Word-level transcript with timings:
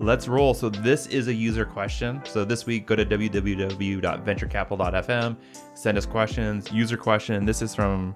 Let's 0.00 0.28
roll. 0.28 0.54
So 0.54 0.68
this 0.68 1.08
is 1.08 1.26
a 1.26 1.34
user 1.34 1.64
question. 1.64 2.22
So 2.24 2.44
this 2.44 2.66
week, 2.66 2.86
go 2.86 2.94
to 2.94 3.04
www.venturecapital.fm, 3.04 5.36
send 5.74 5.98
us 5.98 6.06
questions, 6.06 6.70
user 6.70 6.96
question. 6.96 7.44
This 7.44 7.62
is 7.62 7.74
from 7.74 8.14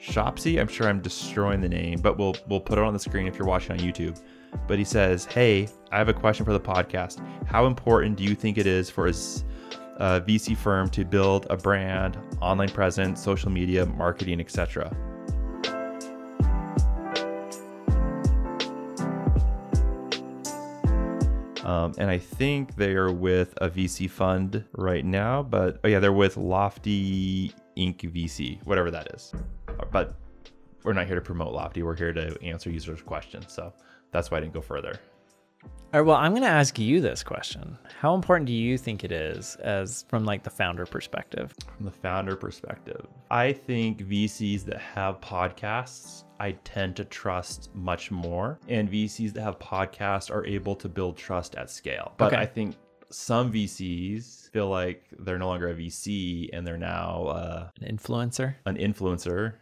Shopsy. 0.00 0.60
I'm 0.60 0.68
sure 0.68 0.88
I'm 0.88 1.00
destroying 1.00 1.60
the 1.60 1.68
name, 1.68 1.98
but 2.00 2.18
we'll 2.18 2.36
we'll 2.46 2.60
put 2.60 2.78
it 2.78 2.84
on 2.84 2.92
the 2.92 3.00
screen 3.00 3.26
if 3.26 3.36
you're 3.36 3.48
watching 3.48 3.72
on 3.72 3.78
YouTube. 3.78 4.16
But 4.68 4.78
he 4.78 4.84
says, 4.84 5.24
"Hey, 5.24 5.68
I 5.90 5.98
have 5.98 6.08
a 6.08 6.14
question 6.14 6.44
for 6.44 6.52
the 6.52 6.60
podcast. 6.60 7.20
How 7.48 7.66
important 7.66 8.16
do 8.16 8.22
you 8.22 8.36
think 8.36 8.56
it 8.56 8.68
is 8.68 8.88
for 8.88 9.08
a 9.08 10.20
VC 10.20 10.56
firm 10.56 10.88
to 10.90 11.04
build 11.04 11.48
a 11.50 11.56
brand, 11.56 12.16
online 12.40 12.68
presence, 12.68 13.20
social 13.20 13.50
media, 13.50 13.86
marketing, 13.86 14.38
etc.?" 14.38 14.96
Um, 21.68 21.92
and 21.98 22.10
I 22.10 22.16
think 22.16 22.76
they 22.76 22.94
are 22.94 23.12
with 23.12 23.52
a 23.58 23.68
VC 23.68 24.08
fund 24.08 24.64
right 24.72 25.04
now, 25.04 25.42
but 25.42 25.78
oh 25.84 25.88
yeah, 25.88 25.98
they're 25.98 26.14
with 26.14 26.38
Lofty 26.38 27.52
Inc. 27.76 28.10
VC, 28.10 28.64
whatever 28.64 28.90
that 28.90 29.14
is. 29.14 29.34
But 29.92 30.14
we're 30.82 30.94
not 30.94 31.06
here 31.06 31.16
to 31.16 31.20
promote 31.20 31.52
Lofty. 31.52 31.82
We're 31.82 31.94
here 31.94 32.14
to 32.14 32.42
answer 32.42 32.70
users' 32.70 33.02
questions. 33.02 33.52
So 33.52 33.74
that's 34.12 34.30
why 34.30 34.38
I 34.38 34.40
didn't 34.40 34.54
go 34.54 34.62
further. 34.62 34.98
All 35.62 36.00
right, 36.00 36.06
well, 36.06 36.16
I'm 36.16 36.32
going 36.32 36.42
to 36.42 36.48
ask 36.48 36.78
you 36.78 37.00
this 37.00 37.22
question. 37.22 37.78
How 37.98 38.14
important 38.14 38.46
do 38.46 38.52
you 38.52 38.76
think 38.76 39.04
it 39.04 39.12
is 39.12 39.56
as 39.56 40.04
from 40.08 40.24
like 40.24 40.42
the 40.42 40.50
founder 40.50 40.84
perspective? 40.84 41.54
From 41.76 41.86
the 41.86 41.90
founder 41.90 42.36
perspective, 42.36 43.06
I 43.30 43.52
think 43.52 44.00
VCs 44.00 44.64
that 44.66 44.78
have 44.78 45.20
podcasts 45.20 46.24
I 46.40 46.52
tend 46.64 46.96
to 46.96 47.04
trust 47.04 47.70
much 47.74 48.10
more. 48.10 48.58
And 48.68 48.90
VCs 48.90 49.32
that 49.34 49.42
have 49.42 49.58
podcasts 49.58 50.30
are 50.30 50.44
able 50.46 50.76
to 50.76 50.88
build 50.88 51.16
trust 51.16 51.54
at 51.56 51.70
scale. 51.70 52.12
But 52.16 52.32
okay. 52.32 52.42
I 52.42 52.46
think 52.46 52.76
some 53.10 53.52
VCs 53.52 54.50
feel 54.50 54.68
like 54.68 55.04
they're 55.18 55.38
no 55.38 55.48
longer 55.48 55.68
a 55.68 55.74
VC 55.74 56.50
and 56.52 56.66
they're 56.66 56.76
now 56.76 57.26
uh, 57.26 57.68
an 57.80 57.96
influencer. 57.96 58.54
An 58.66 58.76
influencer. 58.76 59.54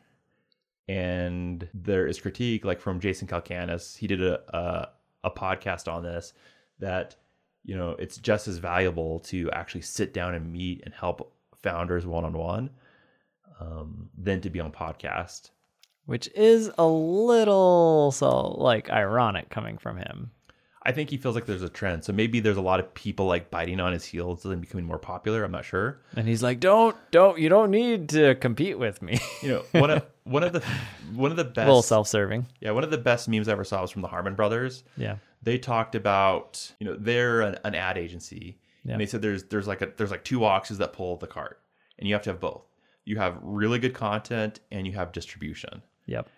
And 0.88 1.69
there 1.75 2.06
is 2.06 2.20
critique, 2.20 2.64
like 2.64 2.81
from 2.81 3.00
Jason 3.00 3.27
Calacanis. 3.27 3.97
He 3.97 4.06
did 4.06 4.22
a, 4.22 4.41
a, 4.56 4.88
a 5.27 5.30
podcast 5.30 5.92
on 5.92 6.02
this 6.02 6.32
that 6.78 7.16
you 7.64 7.77
know 7.77 7.91
it's 7.98 8.16
just 8.16 8.48
as 8.48 8.56
valuable 8.56 9.20
to 9.20 9.50
actually 9.50 9.82
sit 9.82 10.14
down 10.14 10.34
and 10.34 10.50
meet 10.50 10.80
and 10.84 10.94
help 10.94 11.34
founders 11.62 12.06
one 12.06 12.24
on 12.24 12.32
one 12.32 12.70
than 14.16 14.41
to 14.41 14.48
be 14.48 14.60
on 14.60 14.72
podcast 14.72 15.50
which 16.06 16.28
is 16.34 16.70
a 16.78 16.86
little 16.86 18.10
so 18.12 18.52
like 18.52 18.88
ironic 18.91 19.50
coming 19.50 19.77
from 19.77 19.98
him. 19.98 20.30
I 20.86 20.92
think 20.92 21.10
he 21.10 21.16
feels 21.16 21.34
like 21.34 21.46
there's 21.46 21.62
a 21.62 21.68
trend. 21.68 22.04
So 22.04 22.12
maybe 22.12 22.38
there's 22.38 22.56
a 22.56 22.62
lot 22.62 22.78
of 22.78 22.94
people 22.94 23.26
like 23.26 23.50
biting 23.50 23.80
on 23.80 23.92
his 23.92 24.04
heels 24.04 24.44
and 24.44 24.60
becoming 24.60 24.86
more 24.86 25.00
popular. 25.00 25.42
I'm 25.42 25.50
not 25.50 25.64
sure. 25.64 25.98
And 26.14 26.28
he's 26.28 26.44
like, 26.44 26.60
"Don't, 26.60 26.96
don't, 27.10 27.40
you 27.40 27.48
don't 27.48 27.72
need 27.72 28.08
to 28.10 28.36
compete 28.36 28.78
with 28.78 29.02
me." 29.02 29.18
You 29.42 29.48
know, 29.48 29.80
one 29.80 29.90
of 29.90 30.06
one 30.24 30.44
of 30.44 30.52
the 30.52 30.62
one 31.14 31.32
of 31.32 31.36
the 31.36 31.44
best 31.44 31.64
a 31.64 31.68
little 31.68 31.82
self-serving. 31.82 32.46
Yeah, 32.60 32.70
one 32.70 32.84
of 32.84 32.90
the 32.90 32.98
best 32.98 33.28
memes 33.28 33.48
I 33.48 33.52
ever 33.52 33.64
saw 33.64 33.82
was 33.82 33.90
from 33.90 34.02
the 34.02 34.08
Harmon 34.08 34.34
brothers. 34.34 34.84
Yeah, 34.96 35.16
they 35.42 35.58
talked 35.58 35.96
about 35.96 36.72
you 36.78 36.86
know 36.86 36.96
they're 36.96 37.42
an, 37.42 37.58
an 37.64 37.74
ad 37.74 37.98
agency, 37.98 38.58
yeah. 38.84 38.92
and 38.92 39.00
they 39.00 39.06
said 39.06 39.22
there's 39.22 39.44
there's 39.44 39.66
like 39.66 39.82
a 39.82 39.92
there's 39.96 40.12
like 40.12 40.24
two 40.24 40.44
oxes 40.44 40.78
that 40.78 40.92
pull 40.92 41.16
the 41.16 41.26
cart, 41.26 41.60
and 41.98 42.08
you 42.08 42.14
have 42.14 42.22
to 42.22 42.30
have 42.30 42.40
both. 42.40 42.62
You 43.04 43.18
have 43.18 43.38
really 43.42 43.80
good 43.80 43.94
content 43.94 44.60
and 44.70 44.86
you 44.86 44.92
have 44.94 45.12
distribution. 45.12 45.82
Yep. 46.06 46.28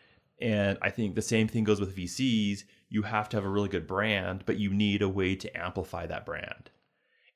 And 0.41 0.79
I 0.83 0.91
think 0.91 1.15
the 1.15 1.23
same 1.23 1.49
thing 1.49 1.65
goes 1.65 1.81
with 1.81 1.97
VCs. 1.97 2.65
You 2.89 3.03
have 3.03 3.29
to 3.31 3.37
have 3.37 3.45
a 3.45 3.51
really 3.51 3.69
good 3.69 3.87
brand, 3.87 4.45
but 4.47 4.59
you 4.59 4.71
need 4.71 5.03
a 5.03 5.09
way 5.09 5.35
to 5.37 5.59
amplify 5.59 6.07
that 6.07 6.25
brand. 6.25 6.71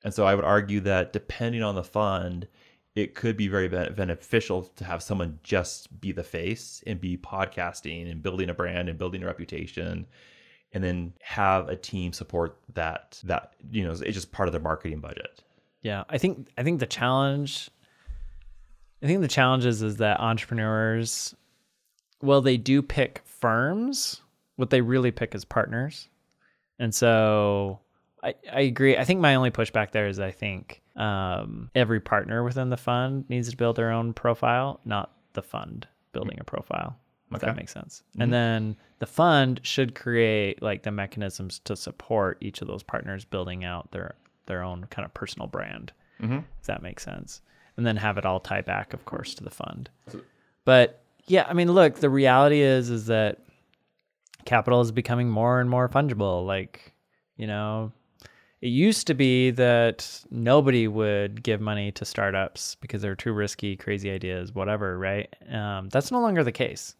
And 0.04 0.12
so 0.12 0.26
I 0.26 0.34
would 0.34 0.44
argue 0.44 0.80
that 0.80 1.12
depending 1.12 1.62
on 1.62 1.74
the 1.74 1.84
fund, 1.84 2.48
it 2.94 3.14
could 3.14 3.36
be 3.36 3.48
very 3.48 3.68
beneficial 3.68 4.64
to 4.76 4.84
have 4.84 5.02
someone 5.02 5.38
just 5.42 6.00
be 6.00 6.12
the 6.12 6.24
face 6.24 6.82
and 6.86 7.00
be 7.00 7.16
podcasting 7.16 8.10
and 8.10 8.22
building 8.22 8.50
a 8.50 8.54
brand 8.54 8.88
and 8.88 8.98
building 8.98 9.22
a 9.22 9.26
reputation 9.26 10.06
and 10.72 10.82
then 10.82 11.12
have 11.22 11.68
a 11.68 11.76
team 11.76 12.12
support 12.12 12.58
that 12.74 13.20
that 13.24 13.54
you 13.70 13.84
know 13.84 13.92
it's 13.92 14.02
just 14.02 14.32
part 14.32 14.48
of 14.48 14.52
their 14.52 14.60
marketing 14.60 15.00
budget. 15.00 15.42
Yeah, 15.82 16.04
I 16.08 16.18
think 16.18 16.48
I 16.58 16.62
think 16.62 16.80
the 16.80 16.86
challenge 16.86 17.70
I 19.02 19.06
think 19.06 19.20
the 19.20 19.28
challenge 19.28 19.64
is, 19.64 19.82
is 19.82 19.96
that 19.96 20.20
entrepreneurs 20.20 21.34
well, 22.22 22.40
they 22.40 22.56
do 22.56 22.82
pick 22.82 23.20
firms. 23.24 24.22
What 24.56 24.70
they 24.70 24.80
really 24.80 25.10
pick 25.10 25.34
is 25.34 25.44
partners. 25.44 26.08
And 26.78 26.94
so 26.94 27.80
I, 28.22 28.34
I 28.52 28.60
agree. 28.60 28.96
I 28.96 29.04
think 29.04 29.20
my 29.20 29.34
only 29.34 29.50
pushback 29.50 29.92
there 29.92 30.06
is 30.06 30.20
I 30.20 30.30
think 30.30 30.82
um, 30.96 31.70
every 31.74 32.00
partner 32.00 32.44
within 32.44 32.70
the 32.70 32.76
fund 32.76 33.24
needs 33.28 33.50
to 33.50 33.56
build 33.56 33.76
their 33.76 33.90
own 33.90 34.12
profile, 34.12 34.80
not 34.84 35.12
the 35.32 35.42
fund 35.42 35.86
building 36.12 36.38
a 36.40 36.44
profile. 36.44 36.96
If 37.30 37.36
okay. 37.36 37.46
that 37.46 37.56
makes 37.56 37.72
sense. 37.72 38.02
Mm-hmm. 38.10 38.22
And 38.22 38.32
then 38.32 38.76
the 38.98 39.06
fund 39.06 39.60
should 39.62 39.94
create 39.94 40.62
like 40.62 40.82
the 40.82 40.90
mechanisms 40.90 41.60
to 41.60 41.74
support 41.74 42.36
each 42.40 42.60
of 42.60 42.68
those 42.68 42.82
partners 42.82 43.24
building 43.24 43.64
out 43.64 43.90
their 43.90 44.14
their 44.46 44.62
own 44.62 44.84
kind 44.90 45.06
of 45.06 45.14
personal 45.14 45.48
brand. 45.48 45.92
Mm-hmm. 46.20 46.40
If 46.60 46.66
that 46.66 46.82
makes 46.82 47.02
sense. 47.02 47.40
And 47.76 47.86
then 47.86 47.96
have 47.96 48.18
it 48.18 48.26
all 48.26 48.38
tie 48.38 48.60
back, 48.60 48.92
of 48.92 49.06
course, 49.06 49.34
to 49.34 49.44
the 49.44 49.50
fund. 49.50 49.88
But 50.66 51.02
yeah, 51.26 51.46
I 51.48 51.54
mean, 51.54 51.72
look, 51.72 51.96
the 51.96 52.10
reality 52.10 52.60
is 52.60 52.90
is 52.90 53.06
that 53.06 53.38
capital 54.44 54.80
is 54.80 54.92
becoming 54.92 55.28
more 55.28 55.60
and 55.60 55.68
more 55.68 55.88
fungible. 55.88 56.46
Like, 56.46 56.92
you 57.36 57.46
know, 57.46 57.92
it 58.60 58.68
used 58.68 59.06
to 59.08 59.14
be 59.14 59.50
that 59.52 60.22
nobody 60.30 60.88
would 60.88 61.42
give 61.42 61.60
money 61.60 61.90
to 61.92 62.04
startups 62.04 62.76
because 62.76 63.02
they're 63.02 63.16
too 63.16 63.32
risky, 63.32 63.76
crazy 63.76 64.10
ideas, 64.10 64.54
whatever, 64.54 64.98
right? 64.98 65.34
Um, 65.50 65.88
that's 65.88 66.10
no 66.10 66.20
longer 66.20 66.44
the 66.44 66.52
case. 66.52 66.94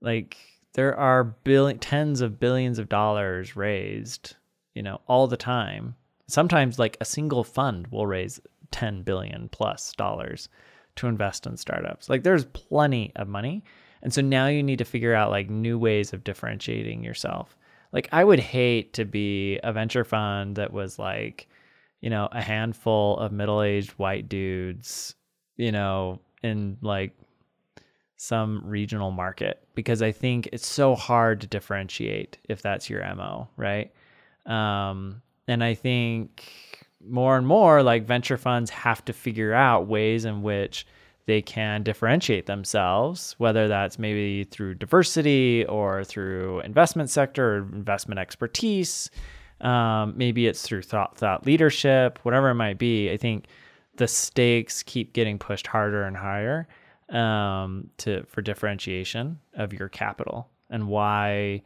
Like, 0.00 0.36
there 0.74 0.96
are 0.96 1.24
billion, 1.24 1.78
tens 1.78 2.20
of 2.20 2.40
billions 2.40 2.78
of 2.78 2.88
dollars 2.88 3.56
raised, 3.56 4.36
you 4.74 4.82
know, 4.82 5.00
all 5.06 5.26
the 5.26 5.36
time. 5.36 5.94
Sometimes, 6.26 6.78
like 6.78 6.96
a 7.00 7.04
single 7.04 7.44
fund 7.44 7.86
will 7.88 8.06
raise 8.06 8.40
10 8.74 9.02
billion 9.02 9.48
plus 9.50 9.92
dollars 9.92 10.48
to 10.96 11.06
invest 11.06 11.46
in 11.46 11.56
startups. 11.56 12.08
Like 12.08 12.22
there's 12.22 12.44
plenty 12.46 13.12
of 13.16 13.28
money. 13.28 13.64
And 14.04 14.12
so 14.12 14.20
now 14.20 14.46
you 14.46 14.62
need 14.62 14.78
to 14.78 14.84
figure 14.84 15.14
out 15.14 15.30
like 15.30 15.50
new 15.50 15.78
ways 15.78 16.12
of 16.12 16.22
differentiating 16.22 17.02
yourself. 17.02 17.56
Like 17.92 18.08
I 18.12 18.22
would 18.22 18.38
hate 18.38 18.92
to 18.94 19.04
be 19.04 19.58
a 19.64 19.72
venture 19.72 20.04
fund 20.04 20.56
that 20.56 20.72
was 20.72 20.98
like, 20.98 21.48
you 22.02 22.10
know, 22.10 22.28
a 22.30 22.42
handful 22.42 23.16
of 23.18 23.32
middle-aged 23.32 23.92
white 23.92 24.28
dudes, 24.28 25.14
you 25.56 25.72
know, 25.72 26.20
in 26.42 26.76
like 26.82 27.16
some 28.16 28.62
regional 28.64 29.10
market 29.10 29.66
because 29.74 30.02
I 30.02 30.12
think 30.12 30.48
it's 30.52 30.66
so 30.66 30.94
hard 30.94 31.40
to 31.40 31.46
differentiate 31.46 32.38
if 32.48 32.60
that's 32.60 32.90
your 32.90 33.02
MO, 33.14 33.48
right? 33.56 33.90
Um, 34.44 35.22
and 35.48 35.64
I 35.64 35.74
think 35.74 36.86
more 37.06 37.36
and 37.38 37.46
more 37.46 37.82
like 37.82 38.06
venture 38.06 38.36
funds 38.36 38.70
have 38.70 39.04
to 39.06 39.12
figure 39.14 39.54
out 39.54 39.86
ways 39.86 40.24
in 40.26 40.42
which 40.42 40.86
they 41.26 41.40
can 41.40 41.82
differentiate 41.82 42.46
themselves, 42.46 43.34
whether 43.38 43.66
that's 43.68 43.98
maybe 43.98 44.44
through 44.44 44.74
diversity 44.74 45.64
or 45.66 46.04
through 46.04 46.60
investment 46.60 47.08
sector 47.10 47.54
or 47.54 47.58
investment 47.58 48.18
expertise. 48.18 49.10
Um, 49.60 50.14
maybe 50.16 50.46
it's 50.46 50.62
through 50.62 50.82
thought, 50.82 51.16
thought 51.16 51.46
leadership, 51.46 52.18
whatever 52.22 52.50
it 52.50 52.54
might 52.54 52.78
be. 52.78 53.10
I 53.10 53.16
think 53.16 53.46
the 53.96 54.08
stakes 54.08 54.82
keep 54.82 55.12
getting 55.12 55.38
pushed 55.38 55.66
harder 55.66 56.02
and 56.04 56.16
higher 56.16 56.68
um, 57.10 57.90
to 57.98 58.24
for 58.24 58.42
differentiation 58.42 59.38
of 59.54 59.72
your 59.72 59.88
capital 59.88 60.48
and 60.70 60.88
why 60.88 61.62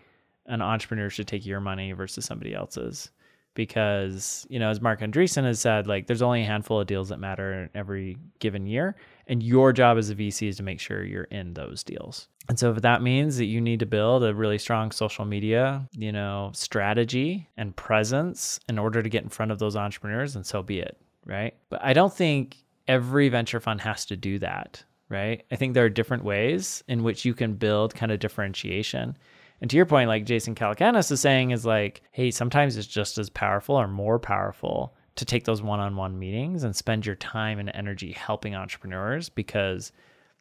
an 0.47 0.63
entrepreneur 0.63 1.11
should 1.11 1.29
take 1.29 1.47
your 1.47 1.61
money 1.61 1.93
versus 1.93 2.25
somebody 2.25 2.55
else's 2.55 3.11
because 3.55 4.47
you 4.49 4.59
know 4.59 4.71
as 4.71 4.81
Marc 4.81 5.00
Andreessen 5.00 5.44
has 5.44 5.61
said 5.61 5.87
like 5.87 6.06
there's 6.06 6.23
only 6.23 6.43
a 6.43 6.47
handful 6.47 6.81
of 6.81 6.87
deals 6.87 7.09
that 7.09 7.19
matter 7.19 7.62
in 7.62 7.71
every 7.75 8.17
given 8.38 8.67
year 8.67 8.97
and 9.29 9.43
your 9.43 9.73
job 9.73 9.99
as 9.99 10.11
a 10.11 10.15
vc 10.15 10.47
is 10.49 10.57
to 10.57 10.63
make 10.63 10.81
sure 10.81 11.05
you're 11.05 11.25
in 11.25 11.55
those 11.55 11.85
deals. 11.85 12.29
And 12.49 12.59
so 12.59 12.73
if 12.73 12.81
that 12.81 13.03
means 13.03 13.37
that 13.37 13.45
you 13.45 13.61
need 13.61 13.81
to 13.81 13.87
build 13.87 14.25
a 14.25 14.35
really 14.35 14.59
strong 14.59 14.91
social 14.91 15.25
media 15.25 15.87
you 15.93 16.13
know 16.13 16.51
strategy 16.55 17.49
and 17.57 17.77
presence 17.77 18.59
in 18.69 18.79
order 18.79 19.03
to 19.03 19.09
get 19.09 19.23
in 19.23 19.29
front 19.29 19.53
of 19.53 19.59
those 19.59 19.77
entrepreneurs 19.77 20.35
then 20.35 20.45
so 20.45 20.63
be 20.63 20.81
it 20.81 20.99
right? 21.27 21.55
But 21.69 21.85
i 21.85 21.93
don't 21.93 22.13
think 22.13 22.57
every 22.87 23.29
venture 23.29 23.61
fund 23.61 23.81
has 23.83 24.07
to 24.07 24.17
do 24.17 24.39
that 24.39 24.83
right? 25.09 25.45
I 25.51 25.57
think 25.57 25.75
there 25.75 25.85
are 25.85 25.91
different 25.91 26.25
ways 26.25 26.83
in 26.89 27.03
which 27.03 27.25
you 27.25 27.35
can 27.35 27.55
build 27.55 27.95
kind 27.95 28.13
of 28.13 28.19
differentiation. 28.19 29.17
And 29.61 29.71
to 29.71 29.77
your 29.77 29.87
point, 29.87 30.09
like 30.09 30.25
Jason 30.25 30.55
Calacanis 30.55 31.11
is 31.11 31.21
saying, 31.21 31.51
is 31.51 31.67
like, 31.67 32.03
hey, 32.13 32.31
sometimes 32.31 32.77
it's 32.77 32.87
just 32.87 33.19
as 33.19 33.31
powerful 33.31 33.75
or 33.75 33.89
more 33.89 34.19
powerful 34.19 34.95
to 35.19 35.25
take 35.25 35.44
those 35.44 35.61
one 35.61 35.81
on 35.81 35.97
one 35.97 36.19
meetings 36.19 36.62
and 36.62 36.75
spend 36.75 37.05
your 37.05 37.17
time 37.17 37.59
and 37.59 37.70
energy 37.75 38.12
helping 38.12 38.55
entrepreneurs 38.55 39.29
because 39.29 39.93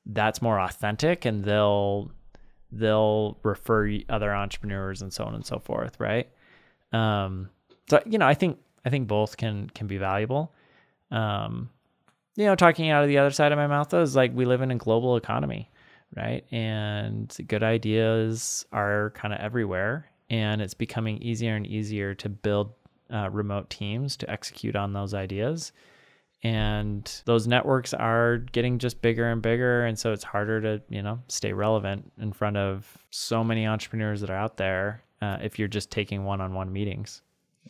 that's 0.06 0.41
more 0.41 0.59
authentic 0.59 1.25
and 1.25 1.44
they'll 1.44 2.12
they'll 2.71 3.38
refer 3.44 3.97
other 4.09 4.33
entrepreneurs 4.33 5.01
and 5.01 5.12
so 5.12 5.24
on 5.24 5.33
and 5.33 5.45
so 5.45 5.57
forth, 5.59 6.00
right? 6.00 6.29
Um, 6.94 7.50
So 7.89 8.01
you 8.06 8.18
know, 8.19 8.27
I 8.27 8.35
think 8.35 8.59
I 8.85 8.89
think 8.89 9.07
both 9.07 9.35
can 9.38 9.69
can 9.71 9.88
be 9.88 9.97
valuable. 9.97 10.53
Um, 11.12 11.69
you 12.35 12.45
know, 12.45 12.56
talking 12.56 12.89
out 12.89 13.03
of 13.03 13.09
the 13.09 13.18
other 13.18 13.31
side 13.31 13.51
of 13.51 13.57
my 13.57 13.68
mouth 13.68 13.89
though 13.89 14.01
is 14.01 14.15
like 14.15 14.31
we 14.33 14.45
live 14.45 14.62
in 14.62 14.69
a 14.69 14.75
global 14.75 15.18
economy, 15.18 15.71
right? 16.15 16.45
And 16.51 17.35
good 17.47 17.63
ideas 17.63 18.65
are 18.71 19.12
kind 19.15 19.33
of 19.33 19.39
everywhere, 19.39 20.06
and 20.29 20.62
it's 20.62 20.75
becoming 20.75 21.18
easier 21.18 21.56
and 21.56 21.65
easier 21.65 22.13
to 22.15 22.29
build 22.29 22.76
uh, 23.13 23.30
remote 23.31 23.69
teams 23.69 24.18
to 24.18 24.30
execute 24.30 24.75
on 24.75 24.94
those 24.94 25.13
ideas. 25.13 25.71
And 26.44 27.12
those 27.25 27.48
networks 27.48 27.94
are 27.95 28.38
getting 28.38 28.77
just 28.77 29.01
bigger 29.01 29.27
and 29.31 29.42
bigger, 29.42 29.86
and 29.86 29.98
so 29.98 30.13
it's 30.13 30.24
harder 30.24 30.62
to 30.62 30.81
you 30.88 31.01
know 31.01 31.19
stay 31.27 31.51
relevant 31.51 32.12
in 32.19 32.31
front 32.31 32.57
of 32.57 32.98
so 33.09 33.44
many 33.44 33.65
entrepreneurs 33.65 34.21
that 34.21 34.30
are 34.30 34.36
out 34.38 34.57
there. 34.57 35.01
Uh, 35.19 35.38
if 35.42 35.57
you're 35.57 35.68
just 35.68 35.89
taking 35.89 36.25
one-on-one 36.25 36.71
meetings. 36.71 37.24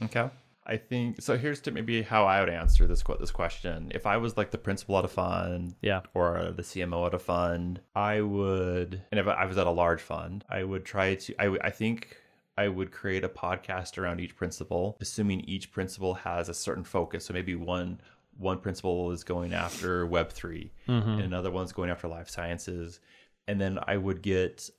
Okay. 0.03 0.29
I 0.65 0.75
think 0.75 1.21
so. 1.21 1.37
Here's 1.37 1.61
to 1.61 1.71
maybe 1.71 2.01
how 2.01 2.25
I 2.25 2.41
would 2.41 2.49
answer 2.49 2.85
this 2.85 3.01
this 3.21 3.31
question. 3.31 3.89
If 3.95 4.05
I 4.05 4.17
was 4.17 4.35
like 4.35 4.51
the 4.51 4.57
principal 4.57 4.97
at 4.99 5.05
a 5.05 5.07
fund, 5.07 5.75
Yeah. 5.81 6.01
or 6.13 6.51
the 6.53 6.61
CMO 6.61 7.07
at 7.07 7.13
a 7.13 7.19
fund, 7.19 7.79
I 7.95 8.19
would, 8.19 9.01
and 9.11 9.17
if 9.17 9.27
I 9.27 9.45
was 9.45 9.57
at 9.57 9.65
a 9.65 9.71
large 9.71 10.01
fund, 10.01 10.43
I 10.49 10.65
would 10.65 10.83
try 10.83 11.15
to. 11.15 11.41
I 11.41 11.57
I 11.67 11.69
think 11.69 12.17
I 12.57 12.67
would 12.67 12.91
create 12.91 13.23
a 13.23 13.29
podcast 13.29 13.97
around 13.97 14.19
each 14.19 14.35
principal, 14.35 14.97
assuming 14.99 15.41
each 15.41 15.71
principal 15.71 16.15
has 16.15 16.49
a 16.49 16.53
certain 16.53 16.83
focus. 16.83 17.25
So 17.25 17.33
maybe 17.33 17.55
one 17.55 18.01
one 18.37 18.59
principal 18.59 19.11
is 19.11 19.23
going 19.23 19.53
after 19.53 20.05
Web 20.05 20.29
3 20.29 20.71
mm-hmm. 20.87 21.09
and 21.09 21.21
another 21.21 21.49
one's 21.49 21.71
going 21.71 21.89
after 21.89 22.07
life 22.07 22.29
sciences, 22.29 22.99
and 23.47 23.59
then 23.59 23.79
I 23.87 23.97
would 23.97 24.21
get 24.21 24.69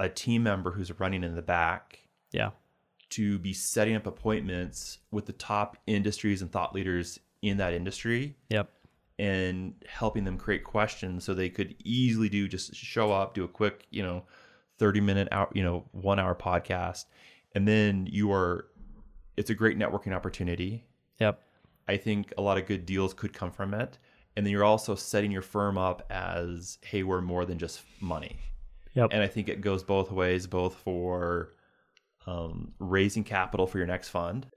a 0.00 0.08
team 0.08 0.42
member 0.42 0.72
who's 0.72 0.98
running 0.98 1.22
in 1.22 1.36
the 1.36 1.42
back 1.42 2.00
Yeah. 2.32 2.50
to 3.10 3.38
be 3.38 3.52
setting 3.52 3.94
up 3.94 4.06
appointments 4.08 4.98
with 5.12 5.26
the 5.26 5.32
top 5.32 5.76
industries 5.86 6.42
and 6.42 6.50
thought 6.50 6.74
leaders 6.74 7.20
in 7.40 7.58
that 7.58 7.72
industry 7.72 8.34
Yep. 8.50 8.68
and 9.20 9.74
helping 9.88 10.24
them 10.24 10.36
create 10.36 10.64
questions 10.64 11.22
so 11.22 11.34
they 11.34 11.50
could 11.50 11.76
easily 11.84 12.28
do 12.28 12.48
just 12.48 12.74
show 12.74 13.12
up, 13.12 13.34
do 13.34 13.44
a 13.44 13.48
quick, 13.48 13.86
you 13.90 14.02
know, 14.02 14.24
30 14.84 15.00
minute 15.00 15.28
hour, 15.32 15.48
you 15.54 15.62
know, 15.62 15.82
one 15.92 16.18
hour 16.18 16.34
podcast. 16.34 17.06
And 17.54 17.66
then 17.66 18.06
you 18.10 18.30
are, 18.32 18.66
it's 19.34 19.48
a 19.48 19.54
great 19.54 19.78
networking 19.78 20.14
opportunity. 20.14 20.84
Yep. 21.20 21.40
I 21.88 21.96
think 21.96 22.34
a 22.36 22.42
lot 22.42 22.58
of 22.58 22.66
good 22.66 22.84
deals 22.84 23.14
could 23.14 23.32
come 23.32 23.50
from 23.50 23.72
it. 23.72 23.96
And 24.36 24.44
then 24.44 24.52
you're 24.52 24.62
also 24.62 24.94
setting 24.94 25.32
your 25.32 25.40
firm 25.40 25.78
up 25.78 26.04
as, 26.10 26.76
hey, 26.82 27.02
we're 27.02 27.22
more 27.22 27.46
than 27.46 27.56
just 27.56 27.80
money. 27.98 28.36
Yep. 28.92 29.08
And 29.12 29.22
I 29.22 29.26
think 29.26 29.48
it 29.48 29.62
goes 29.62 29.82
both 29.82 30.12
ways, 30.12 30.46
both 30.46 30.74
for 30.74 31.54
um, 32.26 32.74
raising 32.78 33.24
capital 33.24 33.66
for 33.66 33.78
your 33.78 33.86
next 33.86 34.10
fund, 34.10 34.48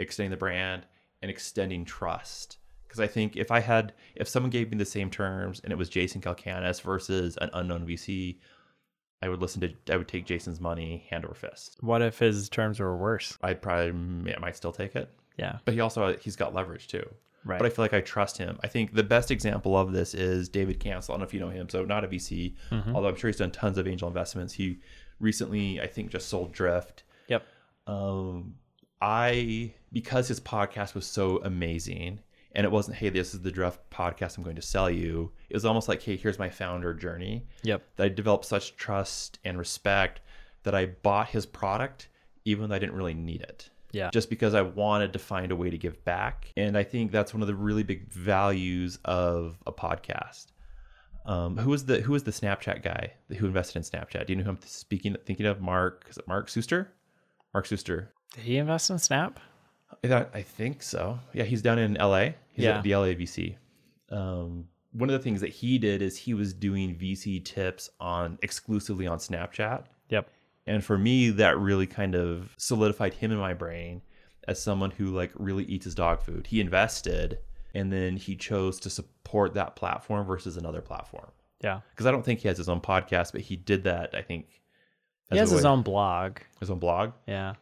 extending 0.00 0.32
the 0.32 0.36
brand, 0.36 0.84
and 1.22 1.30
extending 1.30 1.84
trust. 1.84 2.58
Because 2.88 2.98
I 2.98 3.06
think 3.06 3.36
if 3.36 3.52
I 3.52 3.60
had, 3.60 3.92
if 4.16 4.26
someone 4.26 4.50
gave 4.50 4.68
me 4.72 4.78
the 4.78 4.84
same 4.84 5.10
terms 5.10 5.60
and 5.62 5.72
it 5.72 5.78
was 5.78 5.88
Jason 5.88 6.20
Calacanis 6.20 6.82
versus 6.82 7.38
an 7.40 7.50
unknown 7.52 7.86
VC, 7.86 8.38
I 9.22 9.28
would 9.28 9.40
listen 9.40 9.60
to, 9.62 9.72
I 9.92 9.96
would 9.96 10.08
take 10.08 10.26
Jason's 10.26 10.60
money 10.60 11.06
hand 11.10 11.24
over 11.24 11.34
fist. 11.34 11.78
What 11.80 12.02
if 12.02 12.18
his 12.18 12.48
terms 12.48 12.80
were 12.80 12.96
worse? 12.96 13.38
I'd 13.42 13.62
probably, 13.62 14.34
I 14.34 14.38
might 14.38 14.56
still 14.56 14.72
take 14.72 14.94
it. 14.94 15.10
Yeah. 15.38 15.58
But 15.64 15.74
he 15.74 15.80
also, 15.80 16.16
he's 16.16 16.36
got 16.36 16.54
leverage 16.54 16.88
too. 16.88 17.06
Right. 17.44 17.58
But 17.58 17.66
I 17.66 17.70
feel 17.70 17.84
like 17.84 17.94
I 17.94 18.00
trust 18.00 18.38
him. 18.38 18.58
I 18.64 18.66
think 18.66 18.92
the 18.92 19.04
best 19.04 19.30
example 19.30 19.76
of 19.76 19.92
this 19.92 20.14
is 20.14 20.48
David 20.48 20.80
Cancel. 20.80 21.12
I 21.12 21.14
don't 21.14 21.20
know 21.20 21.26
if 21.26 21.34
you 21.34 21.40
know 21.40 21.48
him. 21.48 21.68
So 21.68 21.84
not 21.84 22.04
a 22.04 22.08
VC, 22.08 22.54
although 22.92 23.08
I'm 23.08 23.14
sure 23.14 23.28
he's 23.28 23.36
done 23.36 23.52
tons 23.52 23.78
of 23.78 23.86
angel 23.86 24.08
investments. 24.08 24.52
He 24.52 24.80
recently, 25.20 25.80
I 25.80 25.86
think, 25.86 26.10
just 26.10 26.28
sold 26.28 26.52
Drift. 26.52 27.04
Yep. 27.28 27.44
Um, 27.86 28.56
I 29.00 29.74
because 29.92 30.26
his 30.28 30.40
podcast 30.40 30.94
was 30.94 31.06
so 31.06 31.40
amazing, 31.44 32.18
and 32.56 32.64
it 32.64 32.72
wasn't, 32.72 32.96
hey, 32.96 33.10
this 33.10 33.34
is 33.34 33.42
the 33.42 33.52
Drift 33.52 33.78
podcast 33.90 34.36
I'm 34.36 34.42
going 34.42 34.56
to 34.56 34.62
sell 34.62 34.90
you. 34.90 35.30
It 35.48 35.54
was 35.54 35.64
almost 35.64 35.88
like, 35.88 36.02
hey, 36.02 36.16
here's 36.16 36.38
my 36.38 36.48
founder 36.50 36.92
journey. 36.94 37.46
Yep. 37.62 37.82
That 37.96 38.04
I 38.04 38.08
developed 38.08 38.46
such 38.46 38.74
trust 38.76 39.38
and 39.44 39.56
respect 39.58 40.20
that 40.64 40.74
I 40.74 40.86
bought 40.86 41.28
his 41.28 41.46
product, 41.46 42.08
even 42.44 42.68
though 42.68 42.74
I 42.74 42.78
didn't 42.80 42.96
really 42.96 43.14
need 43.14 43.42
it 43.42 43.70
Yeah. 43.92 44.10
just 44.10 44.28
because 44.30 44.54
I 44.54 44.62
wanted 44.62 45.12
to 45.12 45.18
find 45.20 45.52
a 45.52 45.56
way 45.56 45.70
to 45.70 45.78
give 45.78 46.04
back. 46.04 46.52
And 46.56 46.76
I 46.76 46.82
think 46.82 47.12
that's 47.12 47.32
one 47.32 47.40
of 47.42 47.46
the 47.46 47.54
really 47.54 47.82
big 47.84 48.08
values 48.10 48.98
of 49.04 49.58
a 49.66 49.72
podcast. 49.72 50.46
Um, 51.26 51.56
who 51.56 51.70
was 51.70 51.84
the 51.86 52.00
who 52.00 52.12
was 52.12 52.22
the 52.22 52.30
Snapchat 52.30 52.82
guy 52.84 53.12
who 53.36 53.46
invested 53.46 53.76
in 53.78 53.82
Snapchat? 53.82 54.26
Do 54.26 54.32
you 54.32 54.36
know 54.38 54.44
who 54.44 54.50
I'm 54.50 54.58
speaking 54.64 55.16
thinking 55.26 55.44
of? 55.46 55.60
Mark 55.60 56.06
is 56.08 56.16
it 56.18 56.26
Mark 56.28 56.48
Suster? 56.48 56.86
Mark 57.52 57.66
Suster. 57.66 58.08
Did 58.34 58.44
he 58.44 58.56
invest 58.58 58.90
in 58.90 58.98
Snap? 59.00 59.40
I, 60.04 60.08
thought- 60.08 60.30
I 60.34 60.42
think 60.42 60.82
so. 60.82 61.18
Yeah, 61.32 61.44
he's 61.44 61.62
down 61.62 61.78
in 61.78 61.94
LA. 61.94 62.30
He's 62.52 62.64
Yeah. 62.64 62.78
at 62.78 62.82
the 62.84 62.94
LA 62.94 63.14
VC. 63.14 63.56
Um, 64.10 64.68
one 64.92 65.08
of 65.10 65.12
the 65.12 65.18
things 65.22 65.40
that 65.40 65.50
he 65.50 65.78
did 65.78 66.00
is 66.02 66.16
he 66.16 66.32
was 66.34 66.52
doing 66.54 66.94
VC 66.96 67.44
tips 67.44 67.90
on 68.00 68.38
exclusively 68.42 69.06
on 69.06 69.18
Snapchat. 69.18 69.84
Yep. 70.08 70.30
And 70.66 70.82
for 70.84 70.96
me, 70.98 71.30
that 71.30 71.58
really 71.58 71.86
kind 71.86 72.14
of 72.14 72.54
solidified 72.56 73.14
him 73.14 73.30
in 73.32 73.38
my 73.38 73.54
brain 73.54 74.02
as 74.48 74.62
someone 74.62 74.90
who 74.92 75.06
like 75.10 75.32
really 75.34 75.64
eats 75.64 75.84
his 75.84 75.94
dog 75.94 76.20
food. 76.22 76.46
He 76.46 76.60
invested 76.60 77.38
and 77.74 77.92
then 77.92 78.16
he 78.16 78.36
chose 78.36 78.80
to 78.80 78.90
support 78.90 79.54
that 79.54 79.76
platform 79.76 80.26
versus 80.26 80.56
another 80.56 80.80
platform. 80.80 81.30
Yeah. 81.62 81.80
Because 81.90 82.06
I 82.06 82.10
don't 82.10 82.24
think 82.24 82.40
he 82.40 82.48
has 82.48 82.56
his 82.58 82.68
own 82.68 82.80
podcast, 82.80 83.32
but 83.32 83.42
he 83.42 83.56
did 83.56 83.84
that, 83.84 84.14
I 84.14 84.22
think. 84.22 84.62
He 85.30 85.36
has 85.38 85.50
his 85.50 85.64
own 85.64 85.82
blog. 85.82 86.38
his 86.60 86.70
own 86.70 86.78
blog. 86.78 87.12
Yeah. 87.26 87.54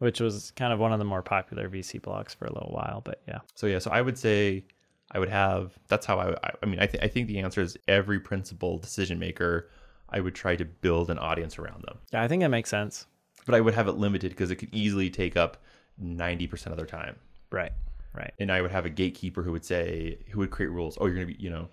Which 0.00 0.18
was 0.20 0.50
kind 0.52 0.72
of 0.72 0.78
one 0.78 0.92
of 0.92 0.98
the 0.98 1.04
more 1.04 1.22
popular 1.22 1.68
VC 1.68 2.00
blogs 2.00 2.34
for 2.34 2.46
a 2.46 2.52
little 2.52 2.72
while, 2.72 3.00
but 3.04 3.22
yeah. 3.28 3.38
So 3.54 3.66
yeah, 3.66 3.78
so 3.78 3.90
I 3.90 4.00
would 4.02 4.18
say 4.18 4.64
I 5.12 5.18
would 5.18 5.28
have 5.28 5.78
that's 5.88 6.04
how 6.06 6.18
I 6.18 6.30
I, 6.42 6.50
I 6.62 6.66
mean 6.66 6.78
I 6.80 6.86
think 6.86 7.04
I 7.04 7.08
think 7.08 7.28
the 7.28 7.38
answer 7.38 7.60
is 7.60 7.76
every 7.86 8.18
principal 8.18 8.78
decision 8.78 9.18
maker 9.18 9.68
I 10.08 10.20
would 10.20 10.34
try 10.34 10.56
to 10.56 10.64
build 10.64 11.08
an 11.10 11.18
audience 11.18 11.58
around 11.58 11.82
them. 11.84 11.98
Yeah, 12.12 12.22
I 12.22 12.28
think 12.28 12.40
that 12.42 12.48
makes 12.48 12.68
sense. 12.70 13.06
But 13.46 13.54
I 13.54 13.60
would 13.60 13.74
have 13.74 13.88
it 13.88 13.92
limited 13.92 14.30
because 14.30 14.50
it 14.50 14.56
could 14.56 14.68
easily 14.72 15.08
take 15.10 15.36
up 15.36 15.58
90% 16.02 16.66
of 16.66 16.76
their 16.76 16.86
time. 16.86 17.16
Right. 17.52 17.72
Right. 18.12 18.32
and 18.40 18.50
I 18.50 18.60
would 18.60 18.72
have 18.72 18.86
a 18.86 18.90
gatekeeper 18.90 19.42
who 19.42 19.52
would 19.52 19.64
say 19.64 20.18
who 20.30 20.40
would 20.40 20.50
create 20.50 20.70
rules. 20.70 20.98
Oh, 21.00 21.06
you're 21.06 21.14
gonna 21.14 21.26
be, 21.26 21.36
you 21.38 21.50
know, 21.50 21.68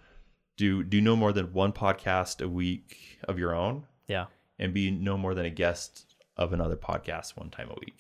do 0.58 0.84
do 0.84 1.00
no 1.02 1.16
more 1.16 1.32
than 1.34 1.52
one 1.54 1.72
podcast 1.74 2.44
a 2.44 2.48
week 2.50 3.20
of 3.28 3.40
your 3.40 3.56
own, 3.56 3.86
Yeah. 4.08 4.26
and 4.60 4.74
be 4.74 4.92
no 4.92 5.18
more 5.18 5.34
than 5.34 5.46
a 5.46 5.50
guest 5.50 6.14
of 6.36 6.54
another 6.54 6.76
podcast 6.76 7.38
one 7.38 7.50
time 7.50 7.70
a 7.72 7.76
week. 7.80 7.96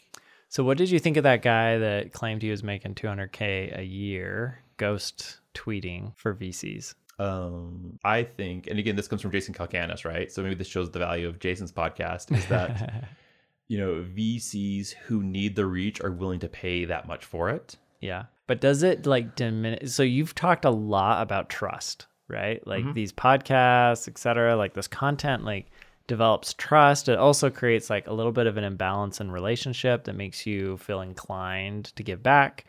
So 0.49 0.63
what 0.63 0.77
did 0.77 0.89
you 0.89 0.99
think 0.99 1.17
of 1.17 1.23
that 1.23 1.41
guy 1.41 1.77
that 1.77 2.13
claimed 2.13 2.41
he 2.41 2.49
was 2.49 2.63
making 2.63 2.95
200k 2.95 3.79
a 3.79 3.83
year 3.83 4.63
ghost 4.77 5.39
tweeting 5.53 6.13
for 6.15 6.33
VCs? 6.33 6.95
Um, 7.19 7.99
I 8.03 8.23
think, 8.23 8.67
and 8.67 8.79
again, 8.79 8.95
this 8.95 9.07
comes 9.07 9.21
from 9.21 9.31
Jason 9.31 9.53
Calacanis, 9.53 10.05
right? 10.05 10.31
So 10.31 10.43
maybe 10.43 10.55
this 10.55 10.67
shows 10.67 10.91
the 10.91 10.99
value 10.99 11.27
of 11.27 11.39
Jason's 11.39 11.71
podcast 11.71 12.35
is 12.35 12.45
that 12.45 13.05
you 13.67 13.77
know 13.77 14.05
VCs 14.15 14.93
who 14.93 15.23
need 15.23 15.55
the 15.55 15.65
reach 15.65 15.99
are 16.01 16.11
willing 16.11 16.39
to 16.39 16.47
pay 16.47 16.85
that 16.85 17.07
much 17.07 17.25
for 17.25 17.49
it. 17.49 17.75
Yeah. 17.99 18.25
But 18.45 18.61
does 18.61 18.83
it 18.83 19.05
like 19.05 19.35
diminish? 19.35 19.91
So 19.91 20.03
you've 20.03 20.35
talked 20.35 20.63
a 20.63 20.69
lot 20.69 21.21
about 21.21 21.49
trust, 21.49 22.05
right? 22.29 22.65
Like 22.65 22.93
these 22.93 23.11
podcasts, 23.11 24.07
et 24.07 24.17
cetera, 24.17 24.55
like 24.55 24.73
this 24.73 24.87
content, 24.87 25.43
like 25.43 25.67
develops 26.07 26.53
trust. 26.53 27.09
It 27.09 27.19
also 27.19 27.49
creates 27.49 27.89
like 27.89 28.07
a 28.07 28.13
little 28.13 28.31
bit 28.31 28.47
of 28.47 28.57
an 28.57 28.63
imbalance 28.63 29.19
in 29.19 29.29
relationship 29.29 30.05
that 30.05 30.15
makes 30.15 30.45
you 30.45 30.77
feel 30.77 31.01
inclined 31.01 31.95
to 31.95 32.03
give 32.03 32.23
back 32.23 32.65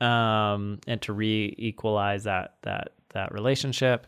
um, 0.00 0.78
and 0.86 1.00
to 1.02 1.12
re-equalize 1.12 2.24
that, 2.24 2.56
that, 2.62 2.92
that 3.10 3.32
relationship. 3.32 4.06